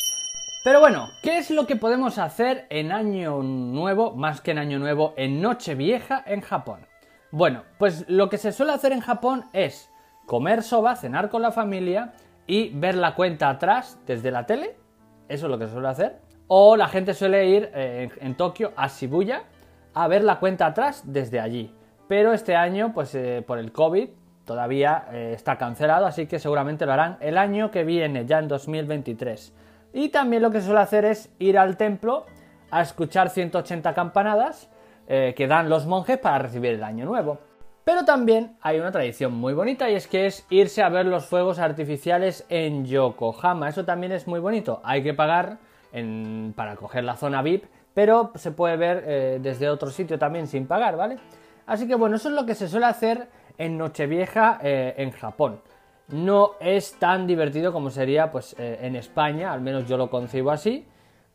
Pero 0.64 0.80
bueno, 0.80 1.10
¿qué 1.22 1.38
es 1.38 1.52
lo 1.52 1.68
que 1.68 1.76
podemos 1.76 2.18
hacer 2.18 2.66
en 2.70 2.92
Año 2.92 3.44
Nuevo, 3.44 4.16
más 4.16 4.42
que 4.42 4.52
en 4.52 4.58
Año 4.58 4.80
Nuevo, 4.80 5.14
en 5.16 5.40
Nochevieja 5.42 6.24
en 6.26 6.42
Japón? 6.42 6.88
Bueno, 7.32 7.64
pues 7.78 8.06
lo 8.08 8.30
que 8.30 8.38
se 8.38 8.52
suele 8.52 8.72
hacer 8.72 8.92
en 8.92 9.02
Japón 9.02 9.46
es 9.54 9.92
comer 10.26 10.64
soba, 10.64 10.96
cenar 10.96 11.30
con 11.30 11.42
la 11.42 11.52
familia 11.52 12.14
y 12.48 12.70
ver 12.70 12.96
la 12.96 13.14
cuenta 13.14 13.50
atrás 13.50 14.00
desde 14.06 14.32
la 14.32 14.46
tele. 14.46 14.76
Eso 15.28 15.46
es 15.46 15.52
lo 15.52 15.60
que 15.60 15.66
se 15.66 15.74
suele 15.74 15.88
hacer. 15.88 16.20
O 16.48 16.76
la 16.78 16.88
gente 16.88 17.14
suele 17.14 17.46
ir 17.48 17.70
eh, 17.74 18.10
en, 18.22 18.36
Tokio 18.36 18.72
a 18.76 18.88
Shibuya 18.88 19.44
a 19.94 20.08
ver 20.08 20.24
la 20.24 20.40
cuenta 20.40 20.68
atrás 20.68 21.04
desde 21.06 21.40
allí. 21.40 21.74
Pero 22.08 22.34
este 22.34 22.56
año, 22.56 22.92
pues 22.94 23.14
eh, 23.16 23.44
por 23.46 23.58
el 23.60 23.72
COVID, 23.72 24.10
todavía 24.46 25.06
eh, 25.12 25.34
está 25.36 25.58
cancelado, 25.58 26.06
así 26.06 26.28
que 26.28 26.40
seguramente 26.40 26.86
lo 26.86 26.94
harán 26.94 27.18
el 27.20 27.38
año 27.38 27.72
que 27.72 27.84
viene, 27.84 28.26
ya 28.26 28.40
en 28.40 28.48
2023. 28.48 29.54
Y 29.94 30.10
también 30.10 30.42
lo 30.42 30.52
que 30.52 30.62
suele 30.62 30.80
hacer 30.80 31.06
es 31.06 31.34
ir 31.40 31.58
al 31.58 31.78
templo 31.78 32.26
a 32.72 32.82
escuchar 32.82 33.30
180 33.30 33.94
campanadas 33.94 34.70
eh, 35.08 35.34
que 35.36 35.48
dan 35.48 35.70
los 35.70 35.86
monjes 35.86 36.18
para 36.18 36.40
recibir 36.40 36.74
el 36.74 36.84
año 36.84 37.06
nuevo. 37.06 37.40
Pero 37.84 38.04
también 38.04 38.58
hay 38.62 38.80
una 38.80 38.92
tradición 38.92 39.34
muy 39.34 39.54
bonita 39.54 39.90
y 39.90 39.96
es 39.96 40.08
que 40.08 40.26
es 40.26 40.46
irse 40.50 40.82
a 40.82 40.90
ver 40.90 41.06
los 41.06 41.28
fuegos 41.28 41.60
artificiales 41.60 42.44
en 42.50 42.86
Yokohama. 42.86 43.70
Eso 43.70 43.86
también 43.86 44.12
es 44.12 44.28
muy 44.28 44.40
bonito. 44.40 44.82
Hay 44.84 45.04
que 45.04 45.14
pagar 45.14 45.60
para 46.56 46.76
coger 46.76 47.06
la 47.06 47.16
zona 47.16 47.42
VIP, 47.42 47.66
pero 47.94 48.32
se 48.36 48.52
puede 48.52 48.76
ver 48.76 49.04
eh, 49.08 49.40
desde 49.42 49.70
otro 49.70 49.90
sitio 49.92 50.20
también 50.20 50.48
sin 50.48 50.68
pagar, 50.68 50.98
¿vale? 50.98 51.20
Así 51.66 51.88
que 51.88 51.96
bueno, 51.96 52.18
eso 52.18 52.30
es 52.30 52.36
lo 52.36 52.46
que 52.46 52.54
se 52.54 52.68
suele 52.68 52.88
hacer 52.88 53.30
en 53.58 53.78
Nochevieja 53.78 54.60
eh, 54.62 54.96
en 54.98 55.12
Japón 55.12 55.62
no 56.08 56.52
es 56.60 56.98
tan 57.00 57.26
divertido 57.28 57.74
como 57.74 57.90
sería 57.90 58.32
pues 58.32 58.56
eh, 58.60 58.80
en 58.82 58.96
España, 58.96 59.52
al 59.52 59.62
menos 59.62 59.88
yo 59.88 59.98
lo 59.98 60.10
concibo 60.10 60.52
así, 60.52 60.88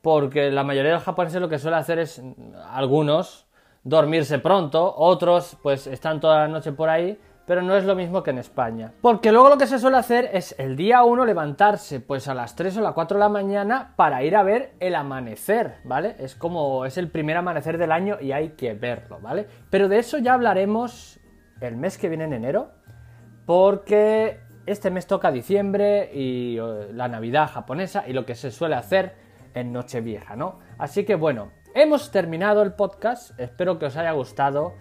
porque 0.03 0.51
la 0.51 0.65
mayoría 0.65 0.91
de 0.91 0.97
los 0.97 1.05
japoneses 1.05 1.41
lo 1.41 1.49
que 1.49 1.59
suele 1.59 1.77
hacer 1.77 1.99
es 1.99 2.23
algunos 2.71 3.47
dormirse 3.83 4.39
pronto, 4.39 4.95
otros 4.97 5.57
pues 5.63 5.87
están 5.87 6.21
toda 6.21 6.41
la 6.41 6.49
noche 6.49 6.73
por 6.73 6.89
ahí, 6.89 7.19
pero 7.47 7.63
no 7.63 7.75
es 7.75 7.85
lo 7.85 7.97
mismo 7.97 8.23
que 8.23 8.31
en 8.31 8.39
España. 8.39 8.93
Porque 9.01 9.33
luego 9.33 9.49
lo 9.49 9.59
que 9.59 9.67
se 9.67 9.81
suele 9.81 9.97
hacer 9.97 10.31
es 10.33 10.55
el 10.59 10.77
día 10.77 11.03
1 11.03 11.25
levantarse 11.25 11.99
pues 11.99 12.29
a 12.29 12.35
las 12.35 12.55
3 12.55 12.77
o 12.77 12.81
las 12.81 12.93
4 12.93 13.17
de 13.17 13.21
la 13.21 13.29
mañana 13.29 13.95
para 13.97 14.23
ir 14.23 14.37
a 14.37 14.45
ver 14.45 14.75
el 14.79 14.95
amanecer, 14.95 15.79
¿vale? 15.83 16.15
Es 16.21 16.37
como 16.37 16.85
es 16.85 16.97
el 16.97 17.11
primer 17.11 17.37
amanecer 17.37 17.77
del 17.77 17.91
año 17.91 18.19
y 18.21 18.31
hay 18.31 18.51
que 18.51 18.75
verlo, 18.75 19.19
¿vale? 19.21 19.49
Pero 19.69 19.89
de 19.89 19.99
eso 19.99 20.19
ya 20.19 20.35
hablaremos 20.35 21.20
el 21.61 21.77
mes 21.77 21.99
que 21.99 22.09
viene 22.09 22.25
en 22.25 22.33
enero, 22.33 22.71
porque 23.47 24.41
este 24.67 24.91
mes 24.91 25.07
toca 25.07 25.31
diciembre 25.31 26.11
y 26.13 26.59
la 26.93 27.09
Navidad 27.09 27.51
japonesa 27.51 28.05
y 28.07 28.13
lo 28.13 28.25
que 28.25 28.35
se 28.35 28.51
suele 28.51 28.77
hacer 28.77 29.15
en 29.55 29.73
Nochevieja, 29.73 30.37
¿no? 30.37 30.59
Así 30.79 31.05
que 31.05 31.15
bueno, 31.15 31.51
hemos 31.75 32.11
terminado 32.11 32.63
el 32.63 32.73
podcast. 32.73 33.39
Espero 33.39 33.79
que 33.79 33.87
os 33.87 33.97
haya 33.97 34.13
gustado. 34.13 34.75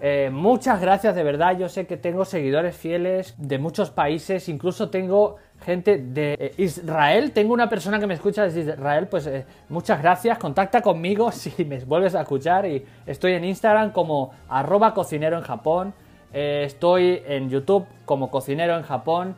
Eh, 0.00 0.30
muchas 0.30 0.80
gracias 0.80 1.14
de 1.14 1.22
verdad. 1.22 1.56
Yo 1.56 1.68
sé 1.68 1.86
que 1.86 1.96
tengo 1.96 2.24
seguidores 2.24 2.76
fieles 2.76 3.34
de 3.38 3.58
muchos 3.58 3.90
países. 3.90 4.48
Incluso 4.48 4.90
tengo 4.90 5.36
gente 5.60 5.98
de 5.98 6.36
eh, 6.38 6.54
Israel. 6.58 7.32
Tengo 7.32 7.54
una 7.54 7.68
persona 7.68 7.98
que 7.98 8.06
me 8.06 8.14
escucha 8.14 8.42
desde 8.42 8.60
Israel. 8.60 9.08
Pues 9.08 9.26
eh, 9.26 9.46
muchas 9.68 10.02
gracias. 10.02 10.38
Contacta 10.38 10.82
conmigo 10.82 11.30
si 11.32 11.64
me 11.64 11.78
vuelves 11.84 12.14
a 12.14 12.22
escuchar. 12.22 12.66
Y 12.66 12.84
estoy 13.06 13.32
en 13.32 13.44
Instagram 13.44 13.92
como 13.92 14.32
arroba 14.48 14.92
cocinero 14.94 15.38
en 15.38 15.42
Japón. 15.44 15.94
Estoy 16.34 17.22
en 17.26 17.48
YouTube 17.48 17.86
como 18.04 18.30
cocinero 18.30 18.76
en 18.76 18.82
Japón. 18.82 19.36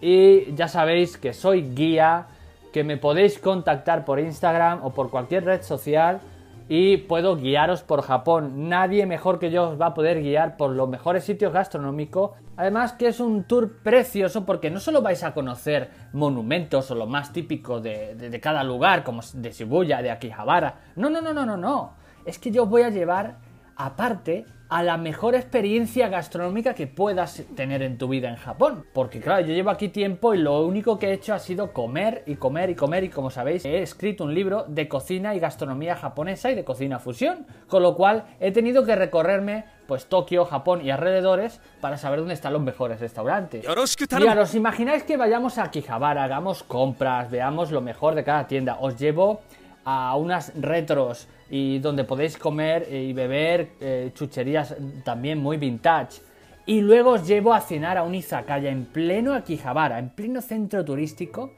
Y 0.00 0.54
ya 0.54 0.68
sabéis 0.68 1.18
que 1.18 1.32
soy 1.32 1.74
guía. 1.74 2.26
Que 2.72 2.84
me 2.84 2.96
podéis 2.96 3.38
contactar 3.38 4.04
por 4.04 4.20
Instagram 4.20 4.84
o 4.84 4.90
por 4.90 5.10
cualquier 5.10 5.44
red 5.44 5.62
social 5.62 6.20
y 6.68 6.96
puedo 6.96 7.36
guiaros 7.36 7.82
por 7.82 8.02
Japón. 8.02 8.68
Nadie 8.68 9.06
mejor 9.06 9.38
que 9.38 9.50
yo 9.50 9.70
os 9.70 9.80
va 9.80 9.86
a 9.86 9.94
poder 9.94 10.20
guiar 10.20 10.56
por 10.56 10.70
los 10.70 10.88
mejores 10.88 11.24
sitios 11.24 11.52
gastronómicos. 11.52 12.32
Además 12.56 12.92
que 12.92 13.08
es 13.08 13.20
un 13.20 13.44
tour 13.44 13.78
precioso 13.82 14.44
porque 14.44 14.70
no 14.70 14.80
solo 14.80 15.02
vais 15.02 15.22
a 15.22 15.32
conocer 15.34 15.90
monumentos 16.12 16.90
o 16.90 16.94
lo 16.94 17.06
más 17.06 17.32
típico 17.32 17.80
de, 17.80 18.40
cada 18.42 18.64
lugar, 18.64 19.04
como 19.04 19.22
de 19.34 19.52
Shibuya, 19.52 20.02
de 20.02 20.10
Akihabara. 20.10 20.74
No, 20.96 21.08
no, 21.08 21.20
no, 21.20 21.32
no, 21.32 21.46
no, 21.46 21.56
no. 21.56 21.92
Es 22.24 22.38
que 22.38 22.50
yo 22.50 22.64
os 22.64 22.68
voy 22.68 22.82
a 22.82 22.90
llevar 22.90 23.36
aparte 23.76 24.46
a 24.68 24.82
la 24.82 24.96
mejor 24.96 25.34
experiencia 25.34 26.08
gastronómica 26.08 26.74
que 26.74 26.86
puedas 26.86 27.44
tener 27.54 27.82
en 27.82 27.98
tu 27.98 28.08
vida 28.08 28.28
en 28.28 28.36
Japón. 28.36 28.84
Porque 28.92 29.20
claro, 29.20 29.46
yo 29.46 29.54
llevo 29.54 29.70
aquí 29.70 29.88
tiempo 29.88 30.34
y 30.34 30.38
lo 30.38 30.66
único 30.66 30.98
que 30.98 31.10
he 31.10 31.12
hecho 31.12 31.34
ha 31.34 31.38
sido 31.38 31.72
comer 31.72 32.24
y 32.26 32.34
comer 32.34 32.70
y 32.70 32.74
comer 32.74 33.04
y 33.04 33.08
como 33.08 33.30
sabéis 33.30 33.64
he 33.64 33.80
escrito 33.80 34.24
un 34.24 34.34
libro 34.34 34.64
de 34.66 34.88
cocina 34.88 35.34
y 35.34 35.38
gastronomía 35.38 35.94
japonesa 35.94 36.50
y 36.50 36.56
de 36.56 36.64
cocina 36.64 36.98
fusión. 36.98 37.46
Con 37.68 37.82
lo 37.82 37.94
cual 37.94 38.24
he 38.40 38.50
tenido 38.50 38.84
que 38.84 38.96
recorrerme 38.96 39.66
pues 39.86 40.06
Tokio, 40.06 40.44
Japón 40.46 40.84
y 40.84 40.90
alrededores 40.90 41.60
para 41.80 41.96
saber 41.96 42.18
dónde 42.18 42.34
están 42.34 42.52
los 42.52 42.62
mejores 42.62 42.98
restaurantes. 42.98 43.64
Mira, 44.18 44.40
¿os 44.40 44.54
imagináis 44.56 45.04
que 45.04 45.16
vayamos 45.16 45.58
a 45.58 45.64
Akihabara, 45.64 46.24
hagamos 46.24 46.64
compras, 46.64 47.30
veamos 47.30 47.70
lo 47.70 47.80
mejor 47.80 48.16
de 48.16 48.24
cada 48.24 48.48
tienda? 48.48 48.78
Os 48.80 48.98
llevo 48.98 49.42
a 49.84 50.16
unas 50.16 50.52
retros 50.60 51.28
y 51.50 51.78
donde 51.78 52.04
podéis 52.04 52.36
comer 52.36 52.88
y 52.92 53.12
beber 53.12 53.70
eh, 53.80 54.10
chucherías 54.14 54.74
también 55.04 55.38
muy 55.38 55.56
vintage. 55.56 56.20
Y 56.66 56.80
luego 56.80 57.10
os 57.12 57.26
llevo 57.26 57.54
a 57.54 57.60
cenar 57.60 57.96
a 57.96 58.02
un 58.02 58.14
izakaya 58.14 58.70
en 58.70 58.86
pleno 58.86 59.34
Akihabara, 59.34 59.98
en 59.98 60.10
pleno 60.10 60.40
centro 60.40 60.84
turístico, 60.84 61.52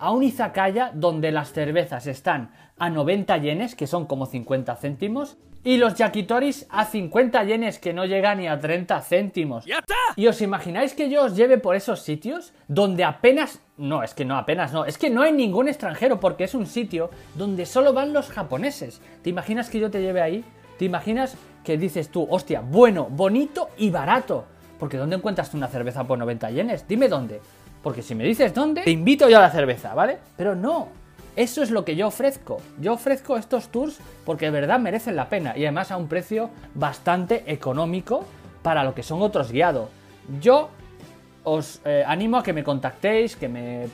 a 0.00 0.10
un 0.10 0.22
izakaya 0.22 0.90
donde 0.94 1.30
las 1.30 1.52
cervezas 1.52 2.06
están 2.06 2.50
a 2.78 2.88
90 2.90 3.36
yenes, 3.38 3.74
que 3.74 3.86
son 3.86 4.06
como 4.06 4.26
50 4.26 4.76
céntimos, 4.76 5.36
y 5.64 5.78
los 5.78 5.96
yakitoris 5.96 6.66
a 6.70 6.84
50 6.84 7.44
yenes, 7.44 7.78
que 7.78 7.92
no 7.92 8.06
llegan 8.06 8.38
ni 8.38 8.46
a 8.46 8.58
30 8.58 9.00
céntimos. 9.02 9.66
¿Y 10.14 10.26
os 10.26 10.40
imagináis 10.40 10.94
que 10.94 11.10
yo 11.10 11.24
os 11.24 11.36
lleve 11.36 11.58
por 11.58 11.74
esos 11.76 12.00
sitios 12.02 12.52
donde 12.68 13.04
apenas... 13.04 13.60
No, 13.78 14.02
es 14.02 14.14
que 14.14 14.24
no, 14.24 14.38
apenas 14.38 14.72
no. 14.72 14.84
Es 14.84 14.96
que 14.96 15.10
no 15.10 15.22
hay 15.22 15.32
ningún 15.32 15.68
extranjero 15.68 16.18
porque 16.18 16.44
es 16.44 16.54
un 16.54 16.66
sitio 16.66 17.10
donde 17.34 17.66
solo 17.66 17.92
van 17.92 18.12
los 18.12 18.30
japoneses. 18.30 19.02
¿Te 19.22 19.30
imaginas 19.30 19.68
que 19.68 19.80
yo 19.80 19.90
te 19.90 20.00
lleve 20.00 20.22
ahí? 20.22 20.44
¿Te 20.78 20.86
imaginas 20.86 21.36
que 21.62 21.76
dices 21.76 22.10
tú, 22.10 22.26
hostia, 22.30 22.60
bueno, 22.60 23.08
bonito 23.10 23.68
y 23.76 23.90
barato? 23.90 24.44
Porque 24.78 24.96
¿dónde 24.96 25.16
encuentras 25.16 25.50
tú 25.50 25.56
una 25.56 25.68
cerveza 25.68 26.04
por 26.04 26.18
90 26.18 26.50
yenes? 26.50 26.88
Dime 26.88 27.08
dónde. 27.08 27.40
Porque 27.82 28.02
si 28.02 28.14
me 28.14 28.24
dices 28.24 28.52
dónde, 28.52 28.82
te 28.82 28.90
invito 28.90 29.28
yo 29.28 29.38
a 29.38 29.42
la 29.42 29.50
cerveza, 29.50 29.94
¿vale? 29.94 30.18
Pero 30.36 30.54
no, 30.54 30.88
eso 31.36 31.62
es 31.62 31.70
lo 31.70 31.84
que 31.84 31.96
yo 31.96 32.08
ofrezco. 32.08 32.58
Yo 32.80 32.94
ofrezco 32.94 33.36
estos 33.36 33.68
tours 33.68 33.98
porque 34.24 34.46
de 34.46 34.52
verdad 34.52 34.80
merecen 34.80 35.16
la 35.16 35.28
pena 35.28 35.56
y 35.56 35.64
además 35.64 35.90
a 35.90 35.98
un 35.98 36.08
precio 36.08 36.50
bastante 36.74 37.44
económico 37.46 38.24
para 38.62 38.84
lo 38.84 38.94
que 38.94 39.02
son 39.02 39.22
otros 39.22 39.52
guiados. 39.52 39.90
Yo 40.40 40.70
os 41.46 41.80
eh, 41.84 42.02
animo 42.06 42.38
a 42.38 42.42
que 42.42 42.52
me 42.52 42.64
contactéis, 42.64 43.36
que 43.36 43.48
me 43.48 43.86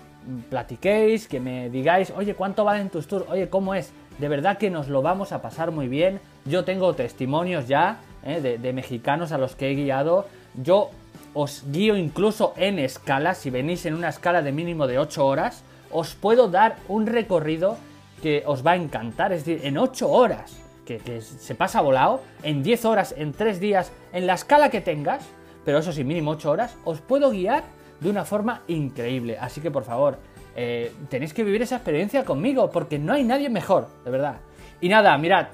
platiquéis, 0.48 1.28
que 1.28 1.38
me 1.38 1.68
digáis, 1.68 2.12
oye, 2.16 2.34
¿cuánto 2.34 2.64
valen 2.64 2.88
tus 2.88 3.06
tours? 3.06 3.26
Oye, 3.28 3.50
¿cómo 3.50 3.74
es? 3.74 3.92
De 4.18 4.28
verdad 4.28 4.56
que 4.56 4.70
nos 4.70 4.88
lo 4.88 5.02
vamos 5.02 5.32
a 5.32 5.42
pasar 5.42 5.70
muy 5.70 5.88
bien. 5.88 6.20
Yo 6.46 6.64
tengo 6.64 6.94
testimonios 6.94 7.68
ya 7.68 8.00
eh, 8.24 8.40
de, 8.40 8.58
de 8.58 8.72
mexicanos 8.72 9.32
a 9.32 9.38
los 9.38 9.54
que 9.54 9.70
he 9.70 9.74
guiado. 9.74 10.26
Yo 10.54 10.90
os 11.34 11.64
guío 11.70 11.96
incluso 11.96 12.54
en 12.56 12.78
escala, 12.78 13.34
si 13.34 13.50
venís 13.50 13.84
en 13.84 13.94
una 13.94 14.08
escala 14.08 14.40
de 14.40 14.52
mínimo 14.52 14.86
de 14.86 14.98
8 14.98 15.26
horas 15.26 15.64
os 15.92 16.14
puedo 16.14 16.48
dar 16.48 16.76
un 16.88 17.06
recorrido 17.06 17.76
que 18.22 18.42
os 18.46 18.66
va 18.66 18.72
a 18.72 18.76
encantar, 18.76 19.32
es 19.32 19.44
decir, 19.44 19.66
en 19.66 19.78
8 19.78 20.10
horas, 20.10 20.56
que, 20.86 21.20
se 21.20 21.54
pasa 21.54 21.80
volado, 21.80 22.22
en 22.42 22.62
10 22.62 22.84
horas, 22.84 23.14
en 23.16 23.32
3 23.32 23.60
días, 23.60 23.92
en 24.12 24.26
la 24.26 24.34
escala 24.34 24.70
que 24.70 24.80
tengas, 24.80 25.24
pero 25.64 25.78
eso 25.78 25.92
sí, 25.92 26.04
mínimo 26.04 26.32
8 26.32 26.50
horas, 26.50 26.76
os 26.84 27.00
puedo 27.00 27.30
guiar 27.30 27.64
de 28.00 28.10
una 28.10 28.24
forma 28.24 28.62
increíble. 28.68 29.38
Así 29.38 29.60
que 29.60 29.70
por 29.70 29.84
favor, 29.84 30.18
eh, 30.54 30.92
tenéis 31.08 31.32
que 31.32 31.44
vivir 31.44 31.62
esa 31.62 31.76
experiencia 31.76 32.24
conmigo, 32.24 32.70
porque 32.70 32.98
no 32.98 33.12
hay 33.12 33.24
nadie 33.24 33.48
mejor, 33.48 33.88
de 34.04 34.10
verdad. 34.10 34.36
Y 34.80 34.88
nada, 34.88 35.16
mirad, 35.18 35.48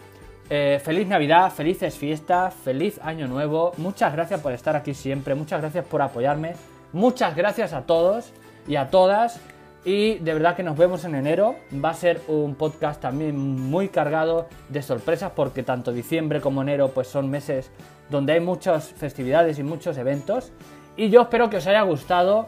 eh, 0.50 0.80
feliz 0.82 1.06
Navidad, 1.06 1.52
felices 1.52 1.96
fiestas, 1.96 2.54
feliz 2.54 2.98
Año 3.02 3.28
Nuevo. 3.28 3.72
Muchas 3.76 4.12
gracias 4.12 4.40
por 4.40 4.52
estar 4.52 4.74
aquí 4.76 4.94
siempre, 4.94 5.34
muchas 5.34 5.60
gracias 5.60 5.84
por 5.84 6.00
apoyarme. 6.00 6.54
Muchas 6.92 7.36
gracias 7.36 7.74
a 7.74 7.82
todos 7.82 8.32
y 8.66 8.76
a 8.76 8.88
todas. 8.88 9.40
Y 9.84 10.18
de 10.18 10.32
verdad 10.32 10.56
que 10.56 10.62
nos 10.62 10.76
vemos 10.76 11.04
en 11.04 11.14
enero. 11.14 11.54
Va 11.84 11.90
a 11.90 11.94
ser 11.94 12.20
un 12.28 12.54
podcast 12.54 13.00
también 13.00 13.38
muy 13.38 13.88
cargado 13.88 14.48
de 14.68 14.82
sorpresas 14.82 15.32
porque 15.34 15.62
tanto 15.62 15.92
diciembre 15.92 16.40
como 16.40 16.62
enero 16.62 16.90
pues 16.92 17.08
son 17.08 17.30
meses 17.30 17.70
donde 18.10 18.34
hay 18.34 18.40
muchas 18.40 18.88
festividades 18.88 19.58
y 19.58 19.62
muchos 19.62 19.96
eventos. 19.98 20.52
Y 20.96 21.10
yo 21.10 21.22
espero 21.22 21.50
que 21.50 21.58
os 21.58 21.66
haya 21.66 21.82
gustado. 21.82 22.46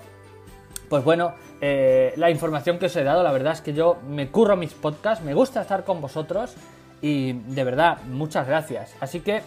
Pues 0.89 1.05
bueno, 1.05 1.35
eh, 1.61 2.13
la 2.17 2.31
información 2.31 2.79
que 2.79 2.87
os 2.87 2.97
he 2.97 3.05
dado, 3.05 3.23
la 3.23 3.33
verdad 3.33 3.53
es 3.53 3.61
que 3.61 3.73
yo 3.73 3.99
me 4.09 4.31
curro 4.31 4.57
mis 4.57 4.73
podcasts, 4.73 5.25
me 5.25 5.35
gusta 5.35 5.63
estar 5.63 5.85
con 5.85 6.01
vosotros 6.01 6.55
y 7.01 7.33
de 7.33 7.65
verdad, 7.65 7.99
muchas 8.09 8.47
gracias. 8.47 8.95
Así 9.01 9.21
que 9.21 9.43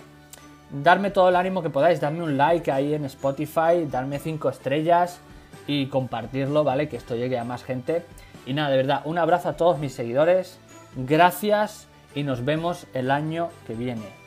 darme 0.72 1.12
todo 1.12 1.30
el 1.30 1.36
ánimo 1.36 1.62
que 1.62 1.70
podáis, 1.70 2.00
darme 2.00 2.24
un 2.24 2.38
like 2.38 2.72
ahí 2.72 2.94
en 2.94 3.04
Spotify, 3.06 3.86
darme 3.90 4.20
5 4.20 4.50
estrellas, 4.50 5.20
y 5.68 5.88
compartirlo, 5.88 6.64
¿vale? 6.64 6.90
Que 6.90 6.98
esto 6.98 7.16
llegue 7.16 7.38
a 7.38 7.44
más 7.44 7.64
gente. 7.64 8.06
Y 8.46 8.54
nada, 8.54 8.70
de 8.70 8.78
verdad, 8.78 9.02
un 9.06 9.18
abrazo 9.18 9.50
a 9.50 9.54
todos 9.54 9.80
mis 9.80 9.94
seguidores. 9.94 10.60
Gracias 10.96 11.88
y 12.16 12.24
nos 12.24 12.46
vemos 12.46 12.88
el 12.94 13.12
año 13.12 13.50
que 13.66 13.74
viene. 13.74 14.23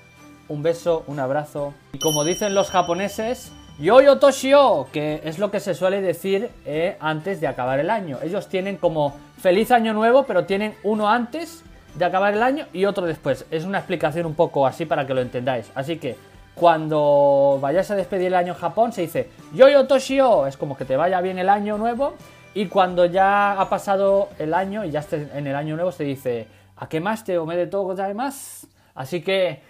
Un 0.48 0.62
beso, 0.62 1.04
un 1.06 1.18
abrazo. 1.18 1.74
Y 1.92 1.98
como 1.98 2.24
dicen 2.24 2.54
los 2.54 2.70
japoneses, 2.70 3.52
Yo-Yo 3.78 4.18
Toshio, 4.18 4.87
que 4.92 5.20
es 5.24 5.38
lo 5.38 5.50
que 5.50 5.61
se 5.61 5.74
suele 5.74 6.00
decir 6.00 6.50
eh, 6.64 6.96
antes 7.00 7.40
de 7.40 7.46
acabar 7.46 7.78
el 7.78 7.90
año. 7.90 8.18
Ellos 8.22 8.48
tienen 8.48 8.76
como 8.76 9.14
feliz 9.38 9.70
año 9.70 9.92
nuevo, 9.92 10.22
pero 10.22 10.44
tienen 10.44 10.74
uno 10.82 11.09
antes 11.09 11.62
de 11.94 12.04
acabar 12.04 12.32
el 12.32 12.42
año 12.42 12.66
y 12.72 12.85
otro 12.85 13.06
después. 13.06 13.44
Es 13.50 13.64
una 13.64 13.78
explicación 13.78 14.24
un 14.26 14.35
poco 14.35 14.66
así 14.66 14.87
para 14.87 15.06
que 15.06 15.14
lo 15.14 15.20
entendáis. 15.20 15.70
Así 15.74 15.98
que 15.98 16.16
cuando 16.54 17.59
vayas 17.61 17.90
a 17.90 17.96
despedir 17.96 18.28
el 18.28 18.35
año 18.35 18.54
en 18.54 18.59
Japón 18.59 18.92
se 18.92 19.02
dice 19.02 19.28
Yo-Yo 19.52 19.87
Toshio, 19.87 20.46
es 20.46 20.56
como 20.56 20.76
que 20.76 20.85
te 20.85 20.96
vaya 20.96 21.20
bien 21.20 21.38
el 21.38 21.48
año 21.48 21.76
nuevo. 21.76 22.14
Y 22.54 22.68
cuando 22.68 23.04
ya 23.04 23.61
ha 23.61 23.68
pasado 23.68 24.30
el 24.38 24.54
año 24.54 24.85
y 24.87 24.90
ya 24.90 25.00
estés 25.00 25.28
en 25.35 25.46
el 25.46 25.54
año 25.54 25.74
nuevo 25.74 25.92
se 25.92 26.04
dice 26.04 26.46
Akemaste 26.76 27.37
omedetou 27.37 27.85
gozaimasu. 27.85 28.68
Así 28.94 29.20
que 29.20 29.61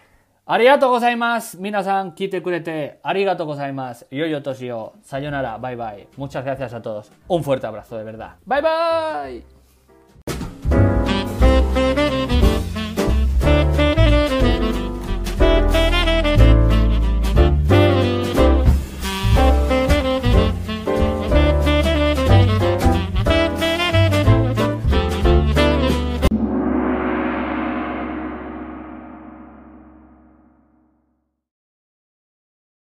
Arigato 0.47 0.89
gozaimasu, 0.89 1.59
minasan 1.59 2.13
kite 2.15 2.41
kurete. 2.41 3.01
Arigato 3.03 3.47
gozaimasu, 3.47 4.07
yo-yo 4.11 4.41
toshio. 4.43 4.93
Sayonara, 5.03 5.59
bye 5.59 5.75
bye. 5.77 6.07
Muchas 6.17 6.45
gracias 6.45 6.73
a 6.73 6.81
todos. 6.81 7.11
Un 7.27 7.43
fuerte 7.43 7.67
abrazo, 7.67 7.99
de 7.99 8.05
verdad. 8.05 8.37
Bye 8.45 8.63
bye. 8.63 9.56